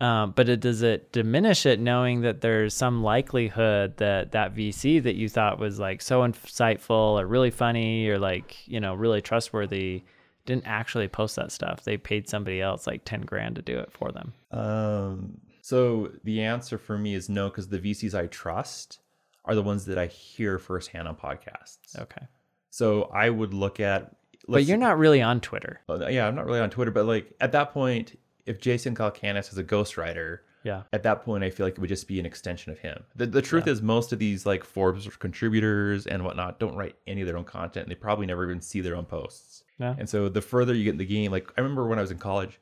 Um, 0.00 0.32
but 0.32 0.48
it, 0.48 0.60
does 0.60 0.82
it 0.82 1.12
diminish 1.12 1.64
it 1.64 1.78
knowing 1.78 2.22
that 2.22 2.40
there's 2.40 2.74
some 2.74 3.04
likelihood 3.04 3.98
that 3.98 4.32
that 4.32 4.54
VC 4.54 5.00
that 5.02 5.14
you 5.14 5.28
thought 5.28 5.60
was 5.60 5.78
like 5.78 6.02
so 6.02 6.22
insightful 6.22 7.20
or 7.20 7.26
really 7.26 7.52
funny 7.52 8.08
or 8.08 8.18
like, 8.18 8.66
you 8.66 8.80
know, 8.80 8.94
really 8.94 9.20
trustworthy 9.20 10.02
didn't 10.44 10.66
actually 10.66 11.06
post 11.06 11.36
that 11.36 11.52
stuff. 11.52 11.84
They 11.84 11.96
paid 11.96 12.28
somebody 12.28 12.60
else 12.60 12.86
like 12.86 13.04
10 13.04 13.22
grand 13.22 13.56
to 13.56 13.62
do 13.62 13.78
it 13.78 13.92
for 13.92 14.10
them. 14.10 14.32
Um, 14.50 15.40
so 15.62 16.10
the 16.24 16.42
answer 16.42 16.76
for 16.76 16.98
me 16.98 17.14
is 17.14 17.28
no, 17.30 17.48
because 17.48 17.68
the 17.68 17.78
VCs 17.78 18.14
I 18.14 18.26
trust 18.26 18.98
are 19.44 19.54
the 19.54 19.62
ones 19.62 19.86
that 19.86 19.96
I 19.96 20.06
hear 20.06 20.58
firsthand 20.58 21.08
on 21.08 21.16
podcasts. 21.16 21.98
Okay. 21.98 22.26
So 22.70 23.04
I 23.04 23.30
would 23.30 23.54
look 23.54 23.80
at. 23.80 24.14
But 24.48 24.64
you're 24.64 24.76
not 24.76 24.98
really 24.98 25.22
on 25.22 25.40
Twitter. 25.40 25.80
Uh, 25.88 26.06
Yeah, 26.08 26.26
I'm 26.26 26.34
not 26.34 26.46
really 26.46 26.60
on 26.60 26.68
Twitter, 26.70 26.90
but 26.90 27.06
like 27.06 27.32
at 27.40 27.52
that 27.52 27.72
point, 27.72 28.18
if 28.44 28.60
Jason 28.60 28.94
Calacanis 28.96 29.52
is 29.52 29.58
a 29.58 29.62
ghostwriter, 29.64 30.38
Yeah. 30.64 30.82
at 30.92 31.04
that 31.04 31.22
point, 31.24 31.44
I 31.44 31.50
feel 31.50 31.64
like 31.64 31.74
it 31.74 31.78
would 31.78 31.88
just 31.88 32.08
be 32.08 32.18
an 32.18 32.26
extension 32.26 32.72
of 32.72 32.80
him. 32.80 33.04
The, 33.14 33.26
the 33.26 33.42
truth 33.42 33.68
is, 33.68 33.80
most 33.82 34.12
of 34.12 34.18
these 34.18 34.44
like 34.44 34.64
Forbes 34.64 35.06
contributors 35.18 36.08
and 36.08 36.24
whatnot 36.24 36.58
don't 36.58 36.74
write 36.76 36.96
any 37.06 37.20
of 37.20 37.28
their 37.28 37.36
own 37.36 37.44
content. 37.44 37.84
And 37.86 37.90
they 37.90 37.94
probably 37.94 38.26
never 38.26 38.44
even 38.44 38.60
see 38.60 38.80
their 38.80 38.96
own 38.96 39.04
posts. 39.04 39.62
Yeah. 39.78 39.94
And 39.96 40.08
so 40.08 40.28
the 40.28 40.42
further 40.42 40.74
you 40.74 40.82
get 40.84 40.90
in 40.90 40.98
the 40.98 41.04
game, 41.06 41.30
like 41.30 41.48
I 41.56 41.60
remember 41.60 41.86
when 41.86 41.98
I 42.00 42.02
was 42.02 42.10
in 42.10 42.18
college, 42.18 42.58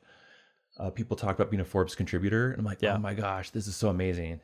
uh, 0.77 0.89
people 0.89 1.15
talked 1.17 1.39
about 1.39 1.51
being 1.51 1.61
a 1.61 1.65
Forbes 1.65 1.95
contributor, 1.95 2.51
and 2.51 2.59
I'm 2.59 2.65
like, 2.65 2.81
Yeah. 2.81 2.95
oh 2.95 2.99
my 2.99 3.13
gosh, 3.13 3.49
this 3.51 3.67
is 3.67 3.75
so 3.75 3.89
amazing. 3.89 4.39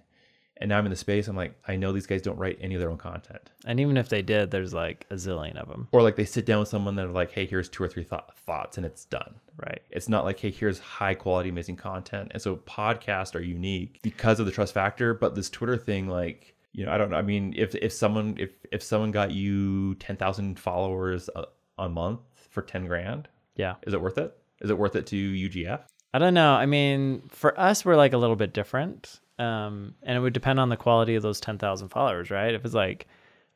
And 0.60 0.70
now 0.70 0.80
I'm 0.80 0.86
in 0.88 0.90
the 0.90 0.96
space. 0.96 1.28
I'm 1.28 1.36
like, 1.36 1.54
I 1.68 1.76
know 1.76 1.92
these 1.92 2.08
guys 2.08 2.24
don't 2.24 2.38
write 2.40 2.58
any 2.60 2.74
of 2.74 2.82
their 2.82 2.90
own 2.90 2.98
content. 2.98 3.52
And 3.66 3.80
even 3.80 3.96
if 3.96 4.10
they 4.10 4.24
did, 4.24 4.50
there's 4.50 4.74
like 4.74 5.06
a 5.12 5.14
zillion 5.14 5.56
of 5.56 5.68
them. 5.70 5.88
Or 5.92 6.02
like 6.02 6.16
they 6.16 6.26
sit 6.26 6.48
down 6.48 6.62
with 6.62 6.68
someone 6.68 6.96
that 6.96 7.06
are 7.06 7.12
like, 7.12 7.30
hey, 7.32 7.46
here's 7.46 7.70
two 7.70 7.84
or 7.84 7.88
three 7.88 8.04
th- 8.04 8.22
thoughts 8.48 8.76
and 8.76 8.84
it's 8.84 9.06
done. 9.06 9.36
Right. 9.64 9.84
It's 9.92 10.10
not 10.10 10.26
like, 10.26 10.40
hey, 10.40 10.50
here's 10.50 10.80
high 10.80 11.14
quality, 11.14 11.50
amazing 11.50 11.76
content. 11.76 12.32
And 12.34 12.42
so 12.42 12.56
podcasts 12.56 13.36
are 13.36 13.40
unique 13.40 14.00
because 14.02 14.40
of 14.40 14.48
the 14.48 14.52
trust 14.52 14.74
factor. 14.74 15.14
But 15.14 15.36
this 15.36 15.48
Twitter 15.52 15.78
thing, 15.78 16.08
like, 16.08 16.56
you 16.74 16.88
know, 16.88 16.92
I 16.92 16.98
don't 16.98 17.12
know. 17.12 17.18
I 17.18 17.22
mean, 17.22 17.54
if 17.56 17.76
if 17.76 17.94
someone 17.94 18.36
if 18.40 18.50
if 18.72 18.82
someone 18.82 19.12
got 19.12 19.30
you 19.30 19.94
ten 19.96 20.18
thousand 20.18 20.60
followers 20.60 21.30
a, 21.36 21.44
a 21.78 21.88
month 21.88 22.22
for 22.50 22.64
ten 22.64 22.88
grand, 22.88 23.28
Yeah. 23.58 23.76
is 23.86 23.94
it 23.94 24.02
worth 24.02 24.18
it? 24.18 24.36
Is 24.62 24.72
it 24.72 24.78
worth 24.80 24.96
it 24.96 25.06
to 25.08 25.16
UGF? 25.16 25.82
I 26.14 26.20
don't 26.20 26.34
know. 26.34 26.54
I 26.54 26.66
mean, 26.66 27.24
for 27.30 27.60
us, 27.60 27.84
we're 27.86 27.96
like 27.96 28.14
a 28.14 28.18
little 28.18 28.36
bit 28.36 28.54
different. 28.54 29.20
Um, 29.40 29.94
and 30.02 30.18
it 30.18 30.20
would 30.20 30.34
depend 30.34 30.60
on 30.60 30.70
the 30.70 30.78
quality 30.78 31.16
of 31.16 31.22
those 31.24 31.40
10,000 31.40 31.90
followers, 31.90 32.32
right? 32.32 32.54
If 32.56 32.66
it's 32.66 32.74
like 32.74 33.08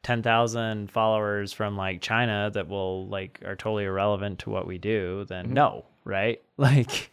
10,000 0.03 0.91
followers 0.91 1.53
from 1.53 1.75
like 1.77 2.01
China 2.01 2.51
that 2.53 2.67
will 2.67 3.07
like 3.07 3.39
are 3.45 3.55
totally 3.55 3.85
irrelevant 3.85 4.39
to 4.39 4.49
what 4.51 4.67
we 4.67 4.77
do, 4.77 5.25
then 5.25 5.53
no, 5.53 5.85
right? 6.05 6.41
Like, 6.61 7.09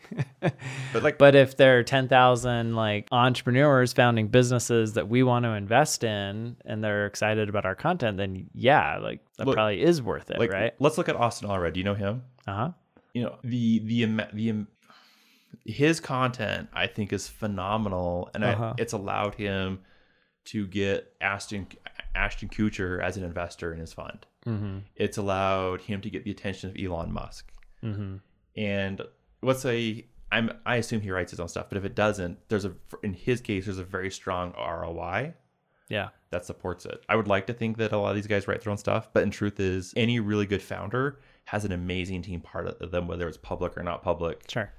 But 0.92 1.02
like, 1.02 1.16
but 1.16 1.35
if 1.35 1.57
there 1.57 1.78
are 1.78 1.83
10,000 1.83 2.76
like 2.76 3.09
entrepreneurs 3.11 3.95
founding 3.95 4.28
businesses 4.28 4.92
that 4.92 5.09
we 5.09 5.23
want 5.23 5.45
to 5.47 5.52
invest 5.52 6.04
in 6.04 6.57
and 6.66 6.85
they're 6.85 7.07
excited 7.07 7.49
about 7.49 7.64
our 7.64 7.75
content, 7.75 8.18
then 8.18 8.50
yeah, 8.52 8.99
like 8.99 9.21
that 9.38 9.47
Look, 9.47 9.54
probably 9.57 9.80
is 9.80 10.02
worth 10.02 10.30
it, 10.30 10.38
like, 10.38 10.52
right? 10.52 10.75
let's 10.80 10.99
look 10.99 11.09
at 11.09 11.16
Austin 11.16 11.49
Allred. 11.49 11.73
Do 11.73 11.80
you 11.80 11.85
know 11.85 11.95
him? 11.95 12.25
Uh 12.47 12.54
huh. 12.54 12.71
you 13.14 13.23
know 13.23 13.37
the 13.42 13.78
the 13.78 14.04
the 14.35 14.66
his 15.64 16.00
content 16.00 16.69
I 16.73 16.87
think 16.87 17.12
is 17.12 17.28
phenomenal, 17.28 18.31
and 18.35 18.45
Uh-huh. 18.45 18.75
I, 18.78 18.81
it's 18.81 18.93
allowed 18.93 19.35
him 19.35 19.81
to 20.47 20.67
get 20.67 21.12
Ashton 21.21 21.67
Ashton 22.14 22.49
Kutcher 22.49 23.02
as 23.02 23.17
an 23.17 23.25
investor 23.25 23.73
in 23.73 23.81
his 23.81 23.93
fund. 23.93 24.26
Mm-hmm. 24.47 24.78
It's 24.97 25.19
allowed 25.19 25.83
him 25.83 26.00
to 26.00 26.11
get 26.11 26.25
the 26.25 26.31
attention 26.31 26.71
of 26.71 26.76
Elon 26.83 27.12
Musk. 27.12 27.52
Mm-hmm. 27.85 28.17
And 28.57 29.02
let's 29.43 29.61
say 29.61 30.07
I'm 30.33 30.50
I 30.67 30.76
assume 30.76 31.00
he 31.00 31.11
writes 31.11 31.31
his 31.31 31.40
own 31.40 31.49
stuff, 31.49 31.67
but 31.69 31.78
if 31.78 31.85
it 31.85 31.95
doesn't, 31.95 32.38
there's 32.49 32.64
a 32.64 32.73
in 33.02 33.12
his 33.14 33.40
case 33.40 33.67
there's 33.67 33.78
a 33.78 33.85
very 33.85 34.11
strong 34.11 34.52
ROI 34.59 35.35
Yeah. 35.88 36.09
that 36.31 36.45
supports 36.45 36.87
it. 36.87 37.02
I 37.09 37.17
would 37.17 37.28
like 37.28 37.47
to 37.49 37.52
think 37.52 37.76
that 37.78 37.93
a 37.93 37.99
lot 37.99 38.11
of 38.11 38.17
these 38.17 38.26
guys 38.26 38.49
write 38.49 38.62
their 38.62 38.71
own 38.71 38.78
stuff, 38.78 39.11
but 39.12 39.23
in 39.23 39.31
truth 39.31 39.61
is 39.61 39.93
any 39.97 40.19
really 40.21 40.47
good 40.47 40.62
founder 40.62 41.21
has 41.45 41.64
an 41.64 41.73
amazing 41.73 42.23
team 42.23 42.40
part 42.40 42.67
of 42.67 42.90
them, 42.90 43.07
whether 43.09 43.26
it's 43.28 43.38
public 43.38 43.76
or 43.78 43.83
not 43.83 44.02
public. 44.02 44.45
Sure. 44.50 44.71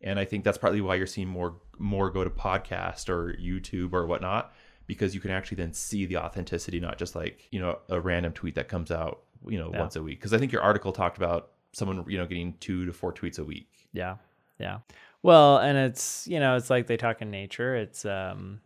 And 0.00 0.18
I 0.18 0.24
think 0.24 0.44
that's 0.44 0.58
partly 0.58 0.80
why 0.80 0.96
you're 0.96 1.06
seeing 1.06 1.28
more 1.28 1.56
more 1.78 2.10
go 2.10 2.22
to 2.24 2.30
podcast 2.30 3.08
or 3.08 3.34
YouTube 3.34 3.92
or 3.92 4.06
whatnot, 4.06 4.52
because 4.86 5.14
you 5.14 5.20
can 5.20 5.30
actually 5.30 5.56
then 5.56 5.72
see 5.72 6.06
the 6.06 6.18
authenticity, 6.18 6.78
not 6.78 6.98
just 6.98 7.14
like, 7.16 7.48
you 7.50 7.58
know, 7.60 7.78
a 7.88 8.00
random 8.00 8.32
tweet 8.32 8.54
that 8.54 8.68
comes 8.68 8.90
out, 8.90 9.22
you 9.48 9.58
know, 9.58 9.70
Yeah. 9.72 9.80
once 9.80 9.96
a 9.96 10.02
week. 10.02 10.18
Because 10.20 10.32
I 10.34 10.38
think 10.38 10.52
your 10.52 10.62
article 10.62 10.92
talked 10.92 11.16
about 11.16 11.50
someone, 11.72 12.04
you 12.08 12.16
know, 12.18 12.26
getting 12.26 12.54
two 12.60 12.84
to 12.86 12.92
four 12.92 13.12
tweets 13.12 13.38
a 13.38 13.44
week. 13.44 13.68
Yeah. 13.92 14.16
Yeah. 14.58 14.78
Well, 15.22 15.58
and 15.58 15.76
it's, 15.78 16.28
you 16.28 16.38
know, 16.38 16.54
it's 16.56 16.70
like 16.70 16.86
they 16.86 16.96
talk 16.96 17.22
in 17.22 17.30
nature. 17.30 17.74
It's 17.74 18.04
um 18.04 18.60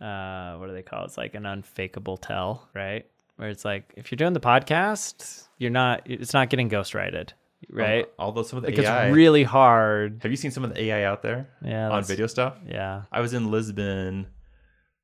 uh 0.00 0.56
what 0.56 0.68
do 0.68 0.72
they 0.72 0.82
call 0.82 1.02
it? 1.02 1.06
It's 1.06 1.18
like 1.18 1.34
an 1.34 1.44
unfakeable 1.46 2.16
tell, 2.16 2.68
right? 2.74 3.04
Where 3.36 3.48
it's 3.48 3.64
like 3.64 3.92
if 3.96 4.10
you're 4.10 4.16
doing 4.16 4.32
the 4.32 4.40
podcast, 4.40 5.46
you're 5.58 5.70
not 5.70 6.02
it's 6.06 6.32
not 6.32 6.48
getting 6.50 6.70
ghostwrited, 6.70 7.30
Um, 7.70 7.76
right? 7.76 8.06
Although 8.18 8.42
some 8.42 8.56
of 8.58 8.62
the 8.64 8.70
Like 8.70 8.78
AI 8.78 9.06
it's 9.08 9.14
really 9.14 9.42
hard. 9.44 10.20
have 10.22 10.30
you 10.30 10.36
seen 10.36 10.50
some 10.50 10.64
of 10.64 10.72
the 10.74 10.80
AI 10.84 11.04
out 11.04 11.22
there 11.22 11.48
Yeah. 11.64 11.90
on 11.90 12.04
video 12.04 12.26
stuff? 12.26 12.56
Yeah. 12.66 13.02
I 13.10 13.20
was 13.20 13.34
in 13.34 13.50
Lisbon 13.50 14.28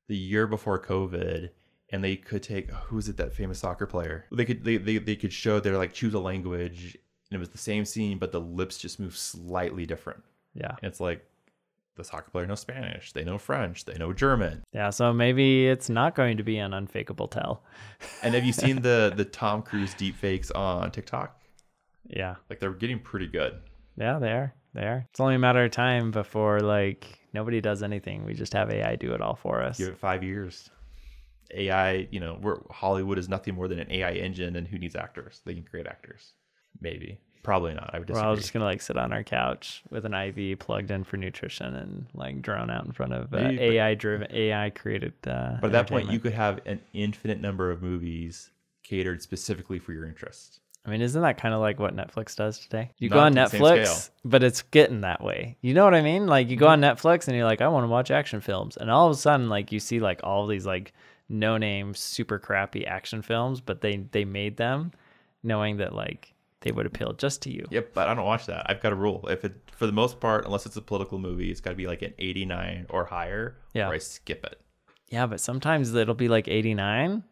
the 0.07 0.15
year 0.15 0.47
before 0.47 0.79
COVID, 0.81 1.49
and 1.91 2.03
they 2.03 2.15
could 2.15 2.43
take 2.43 2.71
who 2.71 2.97
is 2.97 3.09
it 3.09 3.17
that 3.17 3.33
famous 3.33 3.59
soccer 3.59 3.85
player? 3.85 4.25
They 4.31 4.45
could 4.45 4.63
they, 4.63 4.77
they 4.77 4.97
they 4.99 5.15
could 5.15 5.33
show 5.33 5.59
their 5.59 5.77
like 5.77 5.93
choose 5.93 6.13
a 6.13 6.19
language, 6.19 6.97
and 7.29 7.35
it 7.35 7.39
was 7.39 7.49
the 7.49 7.57
same 7.57 7.83
scene, 7.85 8.17
but 8.19 8.31
the 8.31 8.39
lips 8.41 8.77
just 8.77 8.99
move 8.99 9.17
slightly 9.17 9.85
different. 9.85 10.23
Yeah. 10.53 10.75
And 10.81 10.89
it's 10.91 10.99
like 11.01 11.25
the 11.97 12.03
soccer 12.03 12.29
player 12.31 12.45
knows 12.45 12.59
Spanish, 12.61 13.11
they 13.13 13.23
know 13.23 13.37
French, 13.37 13.85
they 13.85 13.97
know 13.97 14.13
German. 14.13 14.63
Yeah. 14.73 14.89
So 14.91 15.11
maybe 15.13 15.67
it's 15.67 15.89
not 15.89 16.15
going 16.15 16.37
to 16.37 16.43
be 16.43 16.57
an 16.57 16.73
unfakeable 16.73 17.27
tell. 17.27 17.63
And 18.23 18.33
have 18.35 18.43
you 18.45 18.53
seen 18.53 18.81
the 18.81 19.13
the 19.17 19.25
Tom 19.25 19.61
Cruise 19.61 19.93
deep 19.93 20.15
fakes 20.15 20.51
on 20.51 20.91
TikTok? 20.91 21.41
Yeah. 22.07 22.35
Like 22.49 22.59
they're 22.59 22.71
getting 22.71 22.99
pretty 22.99 23.27
good. 23.27 23.59
Yeah, 23.97 24.19
they 24.19 24.31
are. 24.31 24.53
They 24.73 24.83
are. 24.83 25.07
It's 25.09 25.19
only 25.19 25.35
a 25.35 25.39
matter 25.39 25.63
of 25.63 25.71
time 25.71 26.11
before 26.11 26.59
like 26.59 27.19
nobody 27.33 27.61
does 27.61 27.81
anything. 27.81 28.25
We 28.25 28.33
just 28.33 28.53
have 28.53 28.69
AI 28.69 28.95
do 28.95 29.13
it 29.13 29.21
all 29.21 29.35
for 29.35 29.61
us. 29.61 29.77
Give 29.77 29.89
it 29.89 29.97
five 29.97 30.23
years. 30.23 30.69
AI, 31.53 32.07
you 32.11 32.19
know, 32.19 32.37
we're, 32.41 32.57
Hollywood 32.71 33.17
is 33.17 33.29
nothing 33.29 33.55
more 33.55 33.67
than 33.67 33.79
an 33.79 33.91
AI 33.91 34.13
engine, 34.13 34.55
and 34.55 34.67
who 34.67 34.79
needs 34.79 34.95
actors? 34.95 35.41
They 35.45 35.53
can 35.53 35.63
create 35.63 35.85
actors. 35.87 36.33
Maybe, 36.81 37.19
probably 37.43 37.73
not. 37.73 37.91
I 37.93 37.99
would 37.99 38.09
We're 38.09 38.19
all 38.19 38.35
just 38.35 38.51
gonna 38.51 38.65
like 38.65 38.81
sit 38.81 38.97
on 38.97 39.13
our 39.13 39.23
couch 39.23 39.83
with 39.89 40.05
an 40.05 40.13
IV 40.13 40.59
plugged 40.59 40.91
in 40.91 41.03
for 41.03 41.17
nutrition 41.17 41.75
and 41.75 42.07
like 42.13 42.41
drone 42.41 42.69
out 42.69 42.85
in 42.85 42.91
front 42.91 43.13
of 43.13 43.33
uh, 43.33 43.37
Maybe, 43.37 43.61
AI 43.61 43.93
driven, 43.93 44.27
AI 44.31 44.71
created. 44.71 45.13
Uh, 45.25 45.57
But 45.61 45.67
at 45.67 45.71
that 45.71 45.89
point, 45.89 46.09
you 46.09 46.19
could 46.19 46.33
have 46.33 46.59
an 46.65 46.81
infinite 46.93 47.39
number 47.39 47.71
of 47.71 47.81
movies 47.81 48.49
catered 48.83 49.21
specifically 49.21 49.79
for 49.79 49.93
your 49.93 50.05
interests. 50.05 50.59
I 50.85 50.89
mean, 50.89 51.01
isn't 51.01 51.21
that 51.21 51.37
kind 51.37 51.53
of 51.53 51.61
like 51.61 51.79
what 51.79 51.95
Netflix 51.95 52.35
does 52.35 52.59
today? 52.59 52.91
You 52.97 53.09
go 53.09 53.19
on 53.19 53.33
to 53.33 53.41
the 53.41 53.47
same 53.47 53.61
Netflix, 53.61 54.09
but 54.23 54.43
it's 54.43 54.61
getting 54.61 55.01
that 55.01 55.23
way. 55.23 55.57
You 55.61 55.73
know 55.73 55.83
what 55.83 55.95
I 55.95 56.01
mean? 56.01 56.27
Like 56.27 56.49
you 56.49 56.57
go 56.57 56.67
on 56.67 56.81
mm-hmm. 56.81 57.07
Netflix 57.07 57.27
and 57.27 57.35
you're 57.35 57.45
like, 57.45 57.61
I 57.61 57.67
want 57.67 57.85
to 57.85 57.89
watch 57.89 58.11
action 58.11 58.41
films, 58.41 58.77
and 58.77 58.91
all 58.91 59.07
of 59.07 59.13
a 59.13 59.19
sudden, 59.19 59.49
like 59.49 59.71
you 59.71 59.79
see 59.79 59.99
like 59.99 60.21
all 60.23 60.45
these 60.45 60.65
like 60.65 60.93
no 61.27 61.57
name, 61.57 61.93
super 61.95 62.37
crappy 62.37 62.85
action 62.85 63.21
films, 63.21 63.61
but 63.61 63.81
they 63.81 63.97
they 64.11 64.25
made 64.25 64.57
them 64.57 64.91
knowing 65.41 65.77
that 65.77 65.93
like 65.93 66.33
they 66.61 66.71
would 66.71 66.85
appeal 66.85 67.13
just 67.13 67.41
to 67.43 67.51
you. 67.51 67.65
Yep, 67.69 67.93
but 67.93 68.07
I 68.07 68.13
don't 68.13 68.25
watch 68.25 68.47
that. 68.47 68.65
I've 68.69 68.81
got 68.81 68.91
a 68.91 68.95
rule. 68.95 69.27
If 69.29 69.45
it, 69.45 69.53
for 69.71 69.85
the 69.85 69.91
most 69.91 70.19
part, 70.19 70.45
unless 70.45 70.65
it's 70.65 70.75
a 70.75 70.81
political 70.81 71.19
movie, 71.19 71.51
it's 71.51 71.61
got 71.61 71.69
to 71.69 71.75
be 71.75 71.85
like 71.85 72.01
an 72.01 72.13
89 72.17 72.87
or 72.89 73.05
higher, 73.05 73.57
Yeah. 73.73 73.87
or 73.87 73.93
I 73.93 73.99
skip 73.99 74.43
it. 74.43 74.59
Yeah, 75.09 75.27
but 75.27 75.39
sometimes 75.39 75.93
it'll 75.93 76.15
be 76.15 76.27
like 76.27 76.47
89 76.47 77.23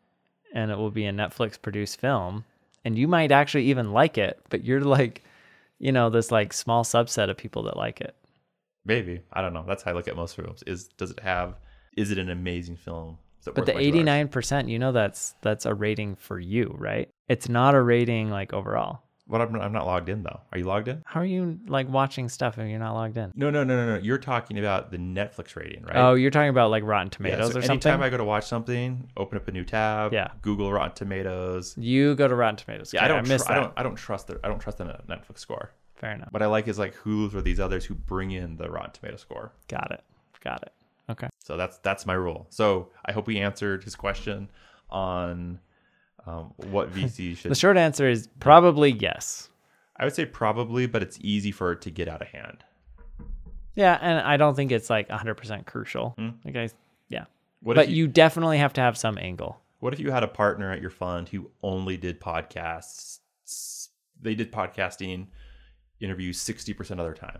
and 0.54 0.72
it 0.72 0.78
will 0.78 0.92
be 0.92 1.08
a 1.08 1.12
Netflix 1.12 1.60
produced 1.60 2.00
film 2.00 2.46
and 2.86 2.98
you 2.98 3.08
might 3.08 3.32
actually 3.32 3.66
even 3.66 3.92
like 3.92 4.18
it, 4.18 4.40
but 4.50 4.64
you're 4.64 4.82
like, 4.82 5.24
you 5.80 5.92
know, 5.92 6.10
this 6.10 6.32
like 6.32 6.54
small 6.54 6.84
subset 6.84 7.30
of 7.30 7.38
people 7.38 7.64
that 7.64 7.78
like 7.78 8.02
it. 8.02 8.16
Maybe 8.86 9.22
I 9.32 9.42
don't 9.42 9.54
know. 9.54 9.64
That's 9.68 9.84
how 9.84 9.92
I 9.92 9.94
look 9.94 10.08
at 10.08 10.16
most 10.16 10.36
films. 10.36 10.64
Is 10.68 10.88
does 10.98 11.12
it 11.12 11.20
have? 11.20 11.60
Is 11.96 12.12
it 12.12 12.18
an 12.18 12.30
amazing 12.30 12.76
film? 12.78 13.18
But 13.46 13.66
the 13.66 13.74
my 13.74 13.82
two 13.82 14.00
hours? 14.00 14.30
89%, 14.30 14.70
you 14.70 14.80
know 14.80 14.92
that's 14.94 15.36
that's 15.42 15.66
a 15.66 15.74
rating 15.74 16.16
for 16.16 16.40
you, 16.40 16.74
right? 16.78 17.10
It's 17.28 17.50
not 17.50 17.76
a 17.76 17.82
rating 17.82 18.30
like 18.30 18.54
overall. 18.54 19.03
What 19.26 19.40
I'm, 19.40 19.56
I'm 19.56 19.72
not 19.72 19.86
logged 19.86 20.10
in 20.10 20.24
though. 20.24 20.42
Are 20.52 20.58
you 20.58 20.66
logged 20.66 20.90
in? 20.90 21.02
How 21.06 21.22
are 21.22 21.26
you 21.26 21.58
like 21.68 21.88
watching 21.88 22.28
stuff 22.28 22.58
if 22.58 22.68
you're 22.68 22.80
not 22.80 22.94
logged 22.94 23.18
in? 23.18 23.32
No, 23.36 23.50
no, 23.50 23.64
no, 23.64 23.76
no, 23.78 23.96
no. 23.96 24.02
You're 24.02 24.18
talking 24.18 24.60
about 24.60 24.92
the 24.92 24.98
Netflix 24.98 25.56
rating, 25.56 25.84
right? 25.84 25.96
Oh, 25.96 26.14
you're 26.16 26.30
talking 26.32 26.50
about 26.50 26.72
like 26.72 26.84
Rotten 26.84 27.08
yeah. 27.08 27.12
Tomatoes 27.18 27.52
So 27.52 27.56
or 27.56 27.60
anytime 27.60 27.68
something? 27.68 27.92
Anytime 27.92 28.04
I 28.04 28.10
go 28.10 28.18
to 28.18 28.24
watch 28.26 28.46
something, 28.46 29.10
open 29.16 29.38
up 29.38 29.48
a 29.48 29.52
new 29.52 29.64
tab. 29.64 30.12
Yeah. 30.12 30.28
Google 30.42 30.72
Rotten 30.74 30.94
Tomatoes. 30.94 31.74
you 31.78 32.16
go 32.16 32.28
to 32.28 32.36
Rotten 32.36 32.58
Tomatoes. 32.58 32.94
Yeah, 32.94 33.06
I 33.06 33.08
don't. 33.08 33.28
miss 33.28 33.46
tr- 33.46 33.52
I 33.52 33.56
that. 33.56 33.62
don't. 33.62 33.74
I 33.78 33.84
don't 33.84 33.96
trust 33.96 34.28
the. 34.28 34.40
I 34.44 34.50
don't 34.50 34.60
trust 34.60 34.80
the 34.80 34.86
Netflix 34.86 35.40
score. 35.40 35.72
Fair 35.96 36.12
enough. 36.12 36.28
What 36.32 36.42
I 36.42 36.48
like 36.48 36.68
is 36.68 36.78
like 36.78 36.94
Hulu's 36.98 37.34
or 37.34 37.42
these 37.42 37.62
others 37.62 37.86
who 37.86 37.96
bring 37.96 38.32
in 38.32 38.58
the 38.58 38.70
Rotten 38.70 38.92
Tomato 38.92 39.16
score. 39.16 39.54
Got 39.70 39.92
it. 39.92 40.04
Got 40.44 40.64
it. 40.64 40.74
Okay. 41.10 41.30
So 41.40 41.56
that's 41.56 41.78
that's 41.78 42.06
my 42.06 42.14
rule. 42.14 42.48
So 42.50 42.90
I 43.06 43.14
hope 43.14 43.28
we 43.28 43.40
answered 43.40 43.86
his 43.86 43.96
question 43.96 44.50
on 44.90 45.60
um, 46.26 46.54
what 46.70 46.92
VC 46.94 47.38
should. 47.38 47.52
The 47.52 47.56
short 47.56 47.78
answer 47.78 48.08
is 48.08 48.28
probably 48.40 48.92
yes. 48.92 49.50
I 49.98 50.06
would 50.06 50.16
say 50.16 50.26
probably, 50.26 50.88
but 50.88 51.04
it's 51.04 51.20
easy 51.22 51.52
for 51.52 51.72
it 51.72 51.82
to 51.82 51.92
get 51.92 52.08
out 52.08 52.22
of 52.22 52.28
hand. 52.30 52.64
Yeah, 53.76 53.98
and 54.02 54.20
I 54.20 54.38
don't 54.38 54.56
think 54.56 54.72
it's 54.72 54.90
like 54.90 55.10
100% 55.10 55.66
crucial. 55.66 56.16
Like 56.46 56.56
I, 56.56 56.70
yeah. 57.10 57.26
What 57.62 57.76
but 57.76 57.86
if 57.86 57.92
you, 57.92 58.08
definitely 58.08 58.58
have 58.60 58.74
to 58.74 58.82
have 58.82 58.98
some 58.98 59.18
angle. 59.18 59.60
What 59.80 59.94
if 59.94 60.00
you 60.00 60.12
had 60.12 60.24
a 60.24 60.28
partner 60.28 60.72
at 60.72 60.82
your 60.82 60.90
fund 60.90 61.30
who 61.30 61.50
only 61.62 61.98
did 61.98 62.20
podcasts? 62.20 63.20
They 64.22 64.36
did 64.36 64.52
podcasting 64.52 65.28
interviews 66.00 66.40
sixty 66.40 66.74
percent 66.74 67.00
of 67.00 67.06
their 67.06 67.14
time. 67.14 67.40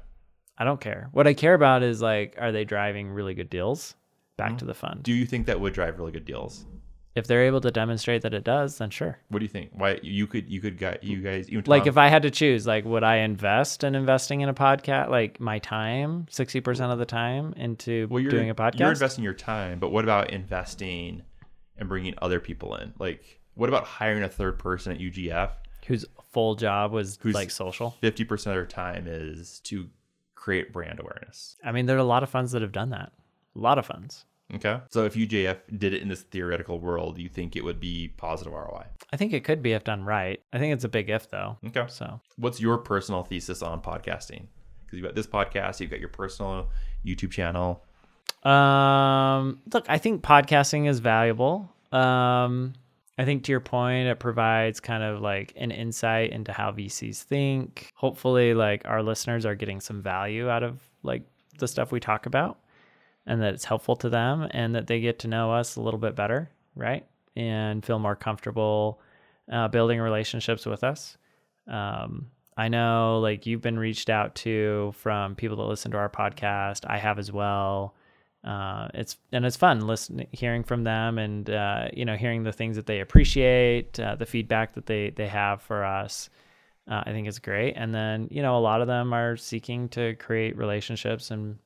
I 0.58 0.66
don't 0.66 0.82
care. 0.82 1.10
What 1.14 1.28
I 1.28 1.34
care 1.34 1.54
about 1.54 1.84
is 1.84 2.02
like, 2.02 2.36
are 2.40 2.52
they 2.52 2.66
driving 2.66 3.10
really 3.10 3.34
good 3.34 3.50
deals 3.50 3.96
back 4.38 4.58
to 4.60 4.66
the 4.66 4.74
fund? 4.74 5.04
Do 5.04 5.14
you 5.14 5.26
think 5.26 5.48
that 5.48 5.60
would 5.60 5.74
drive 5.74 5.98
really 5.98 6.12
good 6.12 6.26
deals? 6.26 6.66
If 7.16 7.28
they're 7.28 7.46
able 7.46 7.62
to 7.62 7.70
demonstrate 7.72 8.24
that 8.24 8.34
it 8.34 8.44
does, 8.44 8.78
then 8.80 8.90
sure. 8.90 9.20
What 9.30 9.40
do 9.40 9.46
you 9.46 9.50
think? 9.50 9.70
Why 9.74 10.00
you 10.02 10.26
could 10.28 10.50
you 10.50 10.62
could 10.62 10.78
get 10.78 11.04
you 11.04 11.22
guys 11.22 11.48
and 11.48 11.68
Like 11.68 11.84
Tom- 11.84 11.90
if 11.90 11.98
I 11.98 12.08
had 12.08 12.24
to 12.24 12.32
choose, 12.32 12.66
like 12.66 12.86
would 12.86 13.04
I 13.04 13.18
invest 13.18 13.84
in 13.84 13.96
investing 13.96 14.42
in 14.42 14.50
a 14.50 14.54
podcast, 14.54 15.10
like 15.10 15.40
my 15.40 15.60
time, 15.60 16.26
60% 16.32 16.92
of 16.92 16.98
the 17.00 17.06
time 17.06 17.54
into 17.56 18.08
well, 18.10 18.24
doing 18.24 18.50
a 18.50 18.56
podcast? 18.56 18.80
You're 18.80 18.92
investing 18.92 19.24
your 19.24 19.34
time, 19.34 19.80
but 19.80 19.92
what 19.92 20.04
about 20.04 20.32
investing 20.32 21.24
and 21.78 21.88
bringing 21.90 22.16
other 22.22 22.40
people 22.40 22.76
in? 22.76 22.94
Like, 23.00 23.40
what 23.56 23.70
about 23.70 23.86
hiring 23.86 24.24
a 24.24 24.30
third 24.30 24.58
person 24.60 24.94
at 24.94 25.00
UGF? 25.00 25.52
whose 25.88 26.06
full 26.32 26.56
job 26.56 26.94
was 26.94 27.20
Who's- 27.22 27.36
like 27.36 27.52
social. 27.52 27.98
Fifty 28.00 28.24
percent 28.24 28.56
of 28.56 28.58
their 28.62 28.66
time 28.66 29.06
is 29.06 29.60
to 29.66 29.90
create 30.36 30.72
brand 30.74 31.00
awareness. 31.00 31.58
I 31.64 31.72
mean, 31.74 31.86
there 31.86 31.96
are 31.98 32.00
a 32.00 32.04
lot 32.06 32.24
of 32.24 32.30
funds 32.30 32.54
that 32.54 32.62
have 32.62 32.72
done 32.72 32.90
that. 32.92 33.12
A 33.56 33.60
lot 33.60 33.78
of 33.78 33.86
funds. 33.86 34.26
Okay. 34.56 34.80
So 34.90 35.06
if 35.06 35.16
UGF 35.16 35.58
did 35.78 35.94
it 35.94 36.02
in 36.02 36.08
this 36.08 36.22
theoretical 36.22 36.80
world, 36.80 37.18
you 37.18 37.30
think 37.30 37.56
it 37.56 37.64
would 37.64 37.80
be 37.80 38.14
positive 38.18 38.54
ROI? 38.54 38.86
I 39.12 39.18
think 39.18 39.34
it 39.34 39.44
could 39.44 39.62
be 39.62 39.74
if 39.74 39.84
done 39.84 40.04
right. 40.04 40.42
I 40.52 40.60
think 40.60 40.74
it's 40.74 40.84
a 40.84 40.90
big 40.90 41.10
if 41.10 41.30
though. 41.30 41.58
Okay. 41.68 41.86
So 41.88 42.20
What's 42.38 42.60
your 42.60 42.78
personal 42.78 43.24
thesis 43.24 43.62
on 43.62 43.82
podcasting? 43.82 44.48
Because 44.86 44.98
you've 45.00 45.04
got 45.04 45.16
this 45.16 45.28
podcast, 45.28 45.80
you've 45.80 45.90
got 45.90 46.00
your 46.00 46.10
personal 46.10 46.70
YouTube 47.06 47.32
channel. 47.32 47.84
Um, 48.44 49.62
look, 49.74 49.86
I 49.88 49.98
think 49.98 50.22
podcasting 50.22 50.88
is 50.88 51.00
valuable. 51.00 51.70
Um, 51.92 52.74
I 53.18 53.26
think 53.26 53.44
to 53.44 53.52
your 53.52 53.60
point, 53.60 54.08
it 54.08 54.20
provides 54.20 54.80
kind 54.80 55.04
of 55.04 55.22
like 55.22 55.54
an 55.56 55.72
insight 55.72 56.32
into 56.32 56.52
how 56.52 56.72
VCs 56.72 57.22
think. 57.24 57.92
Hopefully, 57.96 58.54
like 58.54 58.84
our 58.86 59.04
listeners 59.04 59.46
are 59.46 59.56
getting 59.56 59.80
some 59.80 60.02
value 60.02 60.50
out 60.50 60.64
of 60.64 60.82
like 61.04 61.24
the 61.60 61.68
stuff 61.68 61.92
we 61.92 62.00
talk 62.00 62.26
about 62.26 62.58
and 63.26 63.42
that 63.42 63.54
it's 63.54 63.66
helpful 63.66 63.96
to 63.98 64.10
them 64.10 64.48
and 64.52 64.76
that 64.76 64.88
they 64.88 65.00
get 65.00 65.20
to 65.20 65.28
know 65.28 65.54
us 65.54 65.76
a 65.76 65.82
little 65.82 66.00
bit 66.00 66.16
better, 66.16 66.50
right? 66.76 67.06
And 67.36 67.86
feel 67.86 68.00
more 68.00 68.16
comfortable 68.16 69.00
uh, 69.52 69.68
building 69.68 70.00
relationships 70.00 70.66
with 70.66 70.84
us. 70.84 71.18
Um, 71.68 72.28
I 72.56 72.68
know 72.68 73.20
like 73.20 73.46
you've 73.46 73.62
been 73.62 73.80
reached 73.80 74.10
out 74.10 74.36
to 74.36 74.94
from 74.98 75.36
people 75.36 75.58
that 75.58 75.64
listen 75.64 75.92
to 75.92 75.98
our 75.98 76.10
podcast. 76.10 76.86
I 76.88 76.98
have 76.98 77.18
as 77.20 77.32
well. 77.32 77.96
Uh, 78.44 78.90
it's 78.94 79.18
and 79.32 79.46
it's 79.46 79.56
fun 79.56 79.88
listening, 79.88 80.28
hearing 80.32 80.64
from 80.64 80.84
them, 80.84 81.18
and 81.18 81.50
uh, 81.50 81.88
you 81.94 82.04
know, 82.06 82.18
hearing 82.18 82.44
the 82.44 82.52
things 82.52 82.76
that 82.76 82.86
they 82.86 83.00
appreciate, 83.00 84.00
uh, 84.00 84.16
the 84.16 84.26
feedback 84.26 84.74
that 84.74 84.86
they 84.86 85.12
they 85.12 85.28
have 85.28 85.62
for 85.62 85.84
us. 85.84 86.30
Uh, 86.86 87.02
I 87.06 87.12
think 87.12 87.30
is 87.30 87.40
great. 87.40 87.76
And 87.78 87.96
then 87.96 88.28
you 88.30 88.42
know, 88.42 88.58
a 88.58 88.60
lot 88.60 88.82
of 88.82 88.88
them 88.88 89.14
are 89.14 89.38
seeking 89.38 89.88
to 89.90 90.16
create 90.16 90.58
relationships 90.58 91.32
and 91.32 91.58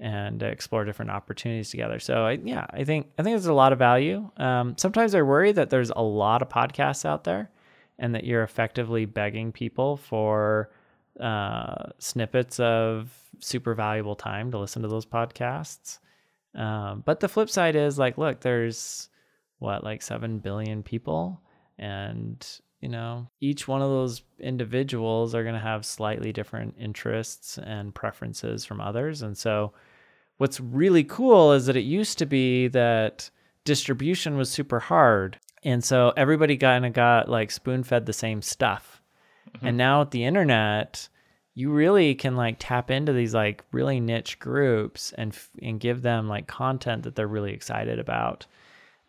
and 0.00 0.42
explore 0.42 0.84
different 0.84 1.10
opportunities 1.10 1.70
together. 1.70 1.98
So 1.98 2.26
I, 2.26 2.32
yeah, 2.42 2.66
I 2.70 2.84
think 2.84 3.10
I 3.18 3.22
think 3.22 3.34
there's 3.34 3.46
a 3.46 3.54
lot 3.54 3.72
of 3.72 3.78
value. 3.78 4.30
Um, 4.36 4.76
sometimes 4.76 5.14
I 5.14 5.22
worry 5.22 5.52
that 5.52 5.70
there's 5.70 5.90
a 5.90 6.02
lot 6.02 6.42
of 6.42 6.48
podcasts 6.48 7.04
out 7.04 7.24
there, 7.24 7.50
and 7.98 8.14
that 8.14 8.24
you're 8.24 8.42
effectively 8.42 9.04
begging 9.04 9.52
people 9.52 9.96
for 9.96 10.70
uh, 11.20 11.90
snippets 11.98 12.58
of 12.58 13.16
super 13.38 13.74
valuable 13.74 14.16
time 14.16 14.50
to 14.50 14.58
listen 14.58 14.82
to 14.82 14.88
those 14.88 15.06
podcasts. 15.06 15.98
Um, 16.54 17.02
but 17.04 17.20
the 17.20 17.28
flip 17.28 17.50
side 17.50 17.76
is 17.76 17.98
like, 17.98 18.18
look, 18.18 18.40
there's 18.40 19.08
what 19.58 19.84
like 19.84 20.02
seven 20.02 20.38
billion 20.38 20.82
people, 20.82 21.40
and 21.78 22.44
you 22.84 22.90
know, 22.90 23.26
each 23.40 23.66
one 23.66 23.80
of 23.80 23.88
those 23.88 24.20
individuals 24.38 25.34
are 25.34 25.42
going 25.42 25.54
to 25.54 25.60
have 25.60 25.86
slightly 25.86 26.34
different 26.34 26.74
interests 26.78 27.56
and 27.56 27.94
preferences 27.94 28.66
from 28.66 28.78
others, 28.78 29.22
and 29.22 29.38
so 29.38 29.72
what's 30.36 30.60
really 30.60 31.02
cool 31.02 31.52
is 31.52 31.64
that 31.64 31.76
it 31.76 31.84
used 31.84 32.18
to 32.18 32.26
be 32.26 32.68
that 32.68 33.30
distribution 33.64 34.36
was 34.36 34.50
super 34.50 34.80
hard. 34.80 35.38
And 35.62 35.82
so 35.82 36.12
everybody 36.14 36.58
kind 36.58 36.84
of 36.84 36.92
got 36.92 37.30
like 37.30 37.50
spoon 37.50 37.84
fed 37.84 38.04
the 38.04 38.12
same 38.12 38.42
stuff. 38.42 39.00
Mm-hmm. 39.56 39.66
And 39.66 39.76
now 39.78 40.00
with 40.00 40.10
the 40.10 40.24
internet, 40.24 41.08
you 41.54 41.70
really 41.70 42.14
can 42.14 42.36
like 42.36 42.56
tap 42.58 42.90
into 42.90 43.14
these 43.14 43.32
like 43.32 43.64
really 43.72 43.98
niche 43.98 44.38
groups 44.38 45.14
and 45.16 45.32
f- 45.32 45.48
and 45.62 45.80
give 45.80 46.02
them 46.02 46.28
like 46.28 46.46
content 46.46 47.04
that 47.04 47.14
they're 47.14 47.26
really 47.26 47.54
excited 47.54 47.98
about 47.98 48.44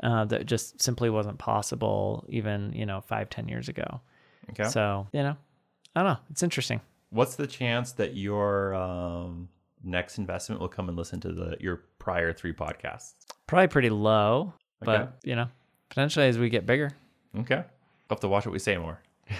uh, 0.03 0.25
that 0.25 0.45
just 0.45 0.81
simply 0.81 1.09
wasn't 1.09 1.37
possible 1.37 2.25
even 2.29 2.73
you 2.73 2.85
know 2.85 3.01
five 3.01 3.29
ten 3.29 3.47
years 3.47 3.69
ago. 3.69 4.01
Okay. 4.51 4.69
So 4.69 5.07
you 5.11 5.23
know, 5.23 5.35
I 5.95 6.03
don't 6.03 6.13
know. 6.13 6.19
It's 6.29 6.43
interesting. 6.43 6.81
What's 7.09 7.35
the 7.35 7.47
chance 7.47 7.93
that 7.93 8.15
your 8.15 8.73
um, 8.75 9.49
next 9.83 10.17
investment 10.17 10.59
will 10.59 10.67
come 10.67 10.89
and 10.89 10.97
listen 10.97 11.19
to 11.21 11.31
the 11.31 11.57
your 11.59 11.83
prior 11.99 12.33
three 12.33 12.53
podcasts? 12.53 13.13
Probably 13.47 13.67
pretty 13.67 13.89
low, 13.89 14.53
but 14.81 15.17
you 15.23 15.35
know, 15.35 15.47
potentially 15.89 16.27
as 16.27 16.37
we 16.37 16.49
get 16.49 16.65
bigger. 16.65 16.91
Okay. 17.39 17.55
We'll 17.55 18.15
have 18.15 18.19
to 18.21 18.27
watch 18.27 18.45
what 18.45 18.53
we 18.53 18.59
say 18.59 18.77
more. 18.77 18.99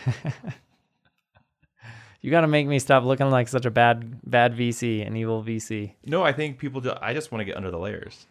You 2.26 2.32
got 2.32 2.42
to 2.42 2.48
make 2.48 2.66
me 2.66 2.80
stop 2.80 3.04
looking 3.04 3.30
like 3.30 3.48
such 3.48 3.68
a 3.68 3.70
bad 3.70 4.20
bad 4.28 4.58
VC, 4.58 5.06
an 5.06 5.16
evil 5.16 5.44
VC. 5.44 5.94
No, 6.08 6.24
I 6.24 6.32
think 6.34 6.58
people. 6.58 6.82
Do, 6.82 6.92
I 7.00 7.14
just 7.14 7.32
want 7.32 7.42
to 7.42 7.46
get 7.46 7.56
under 7.56 7.70
the 7.70 7.78
layers. 7.78 8.26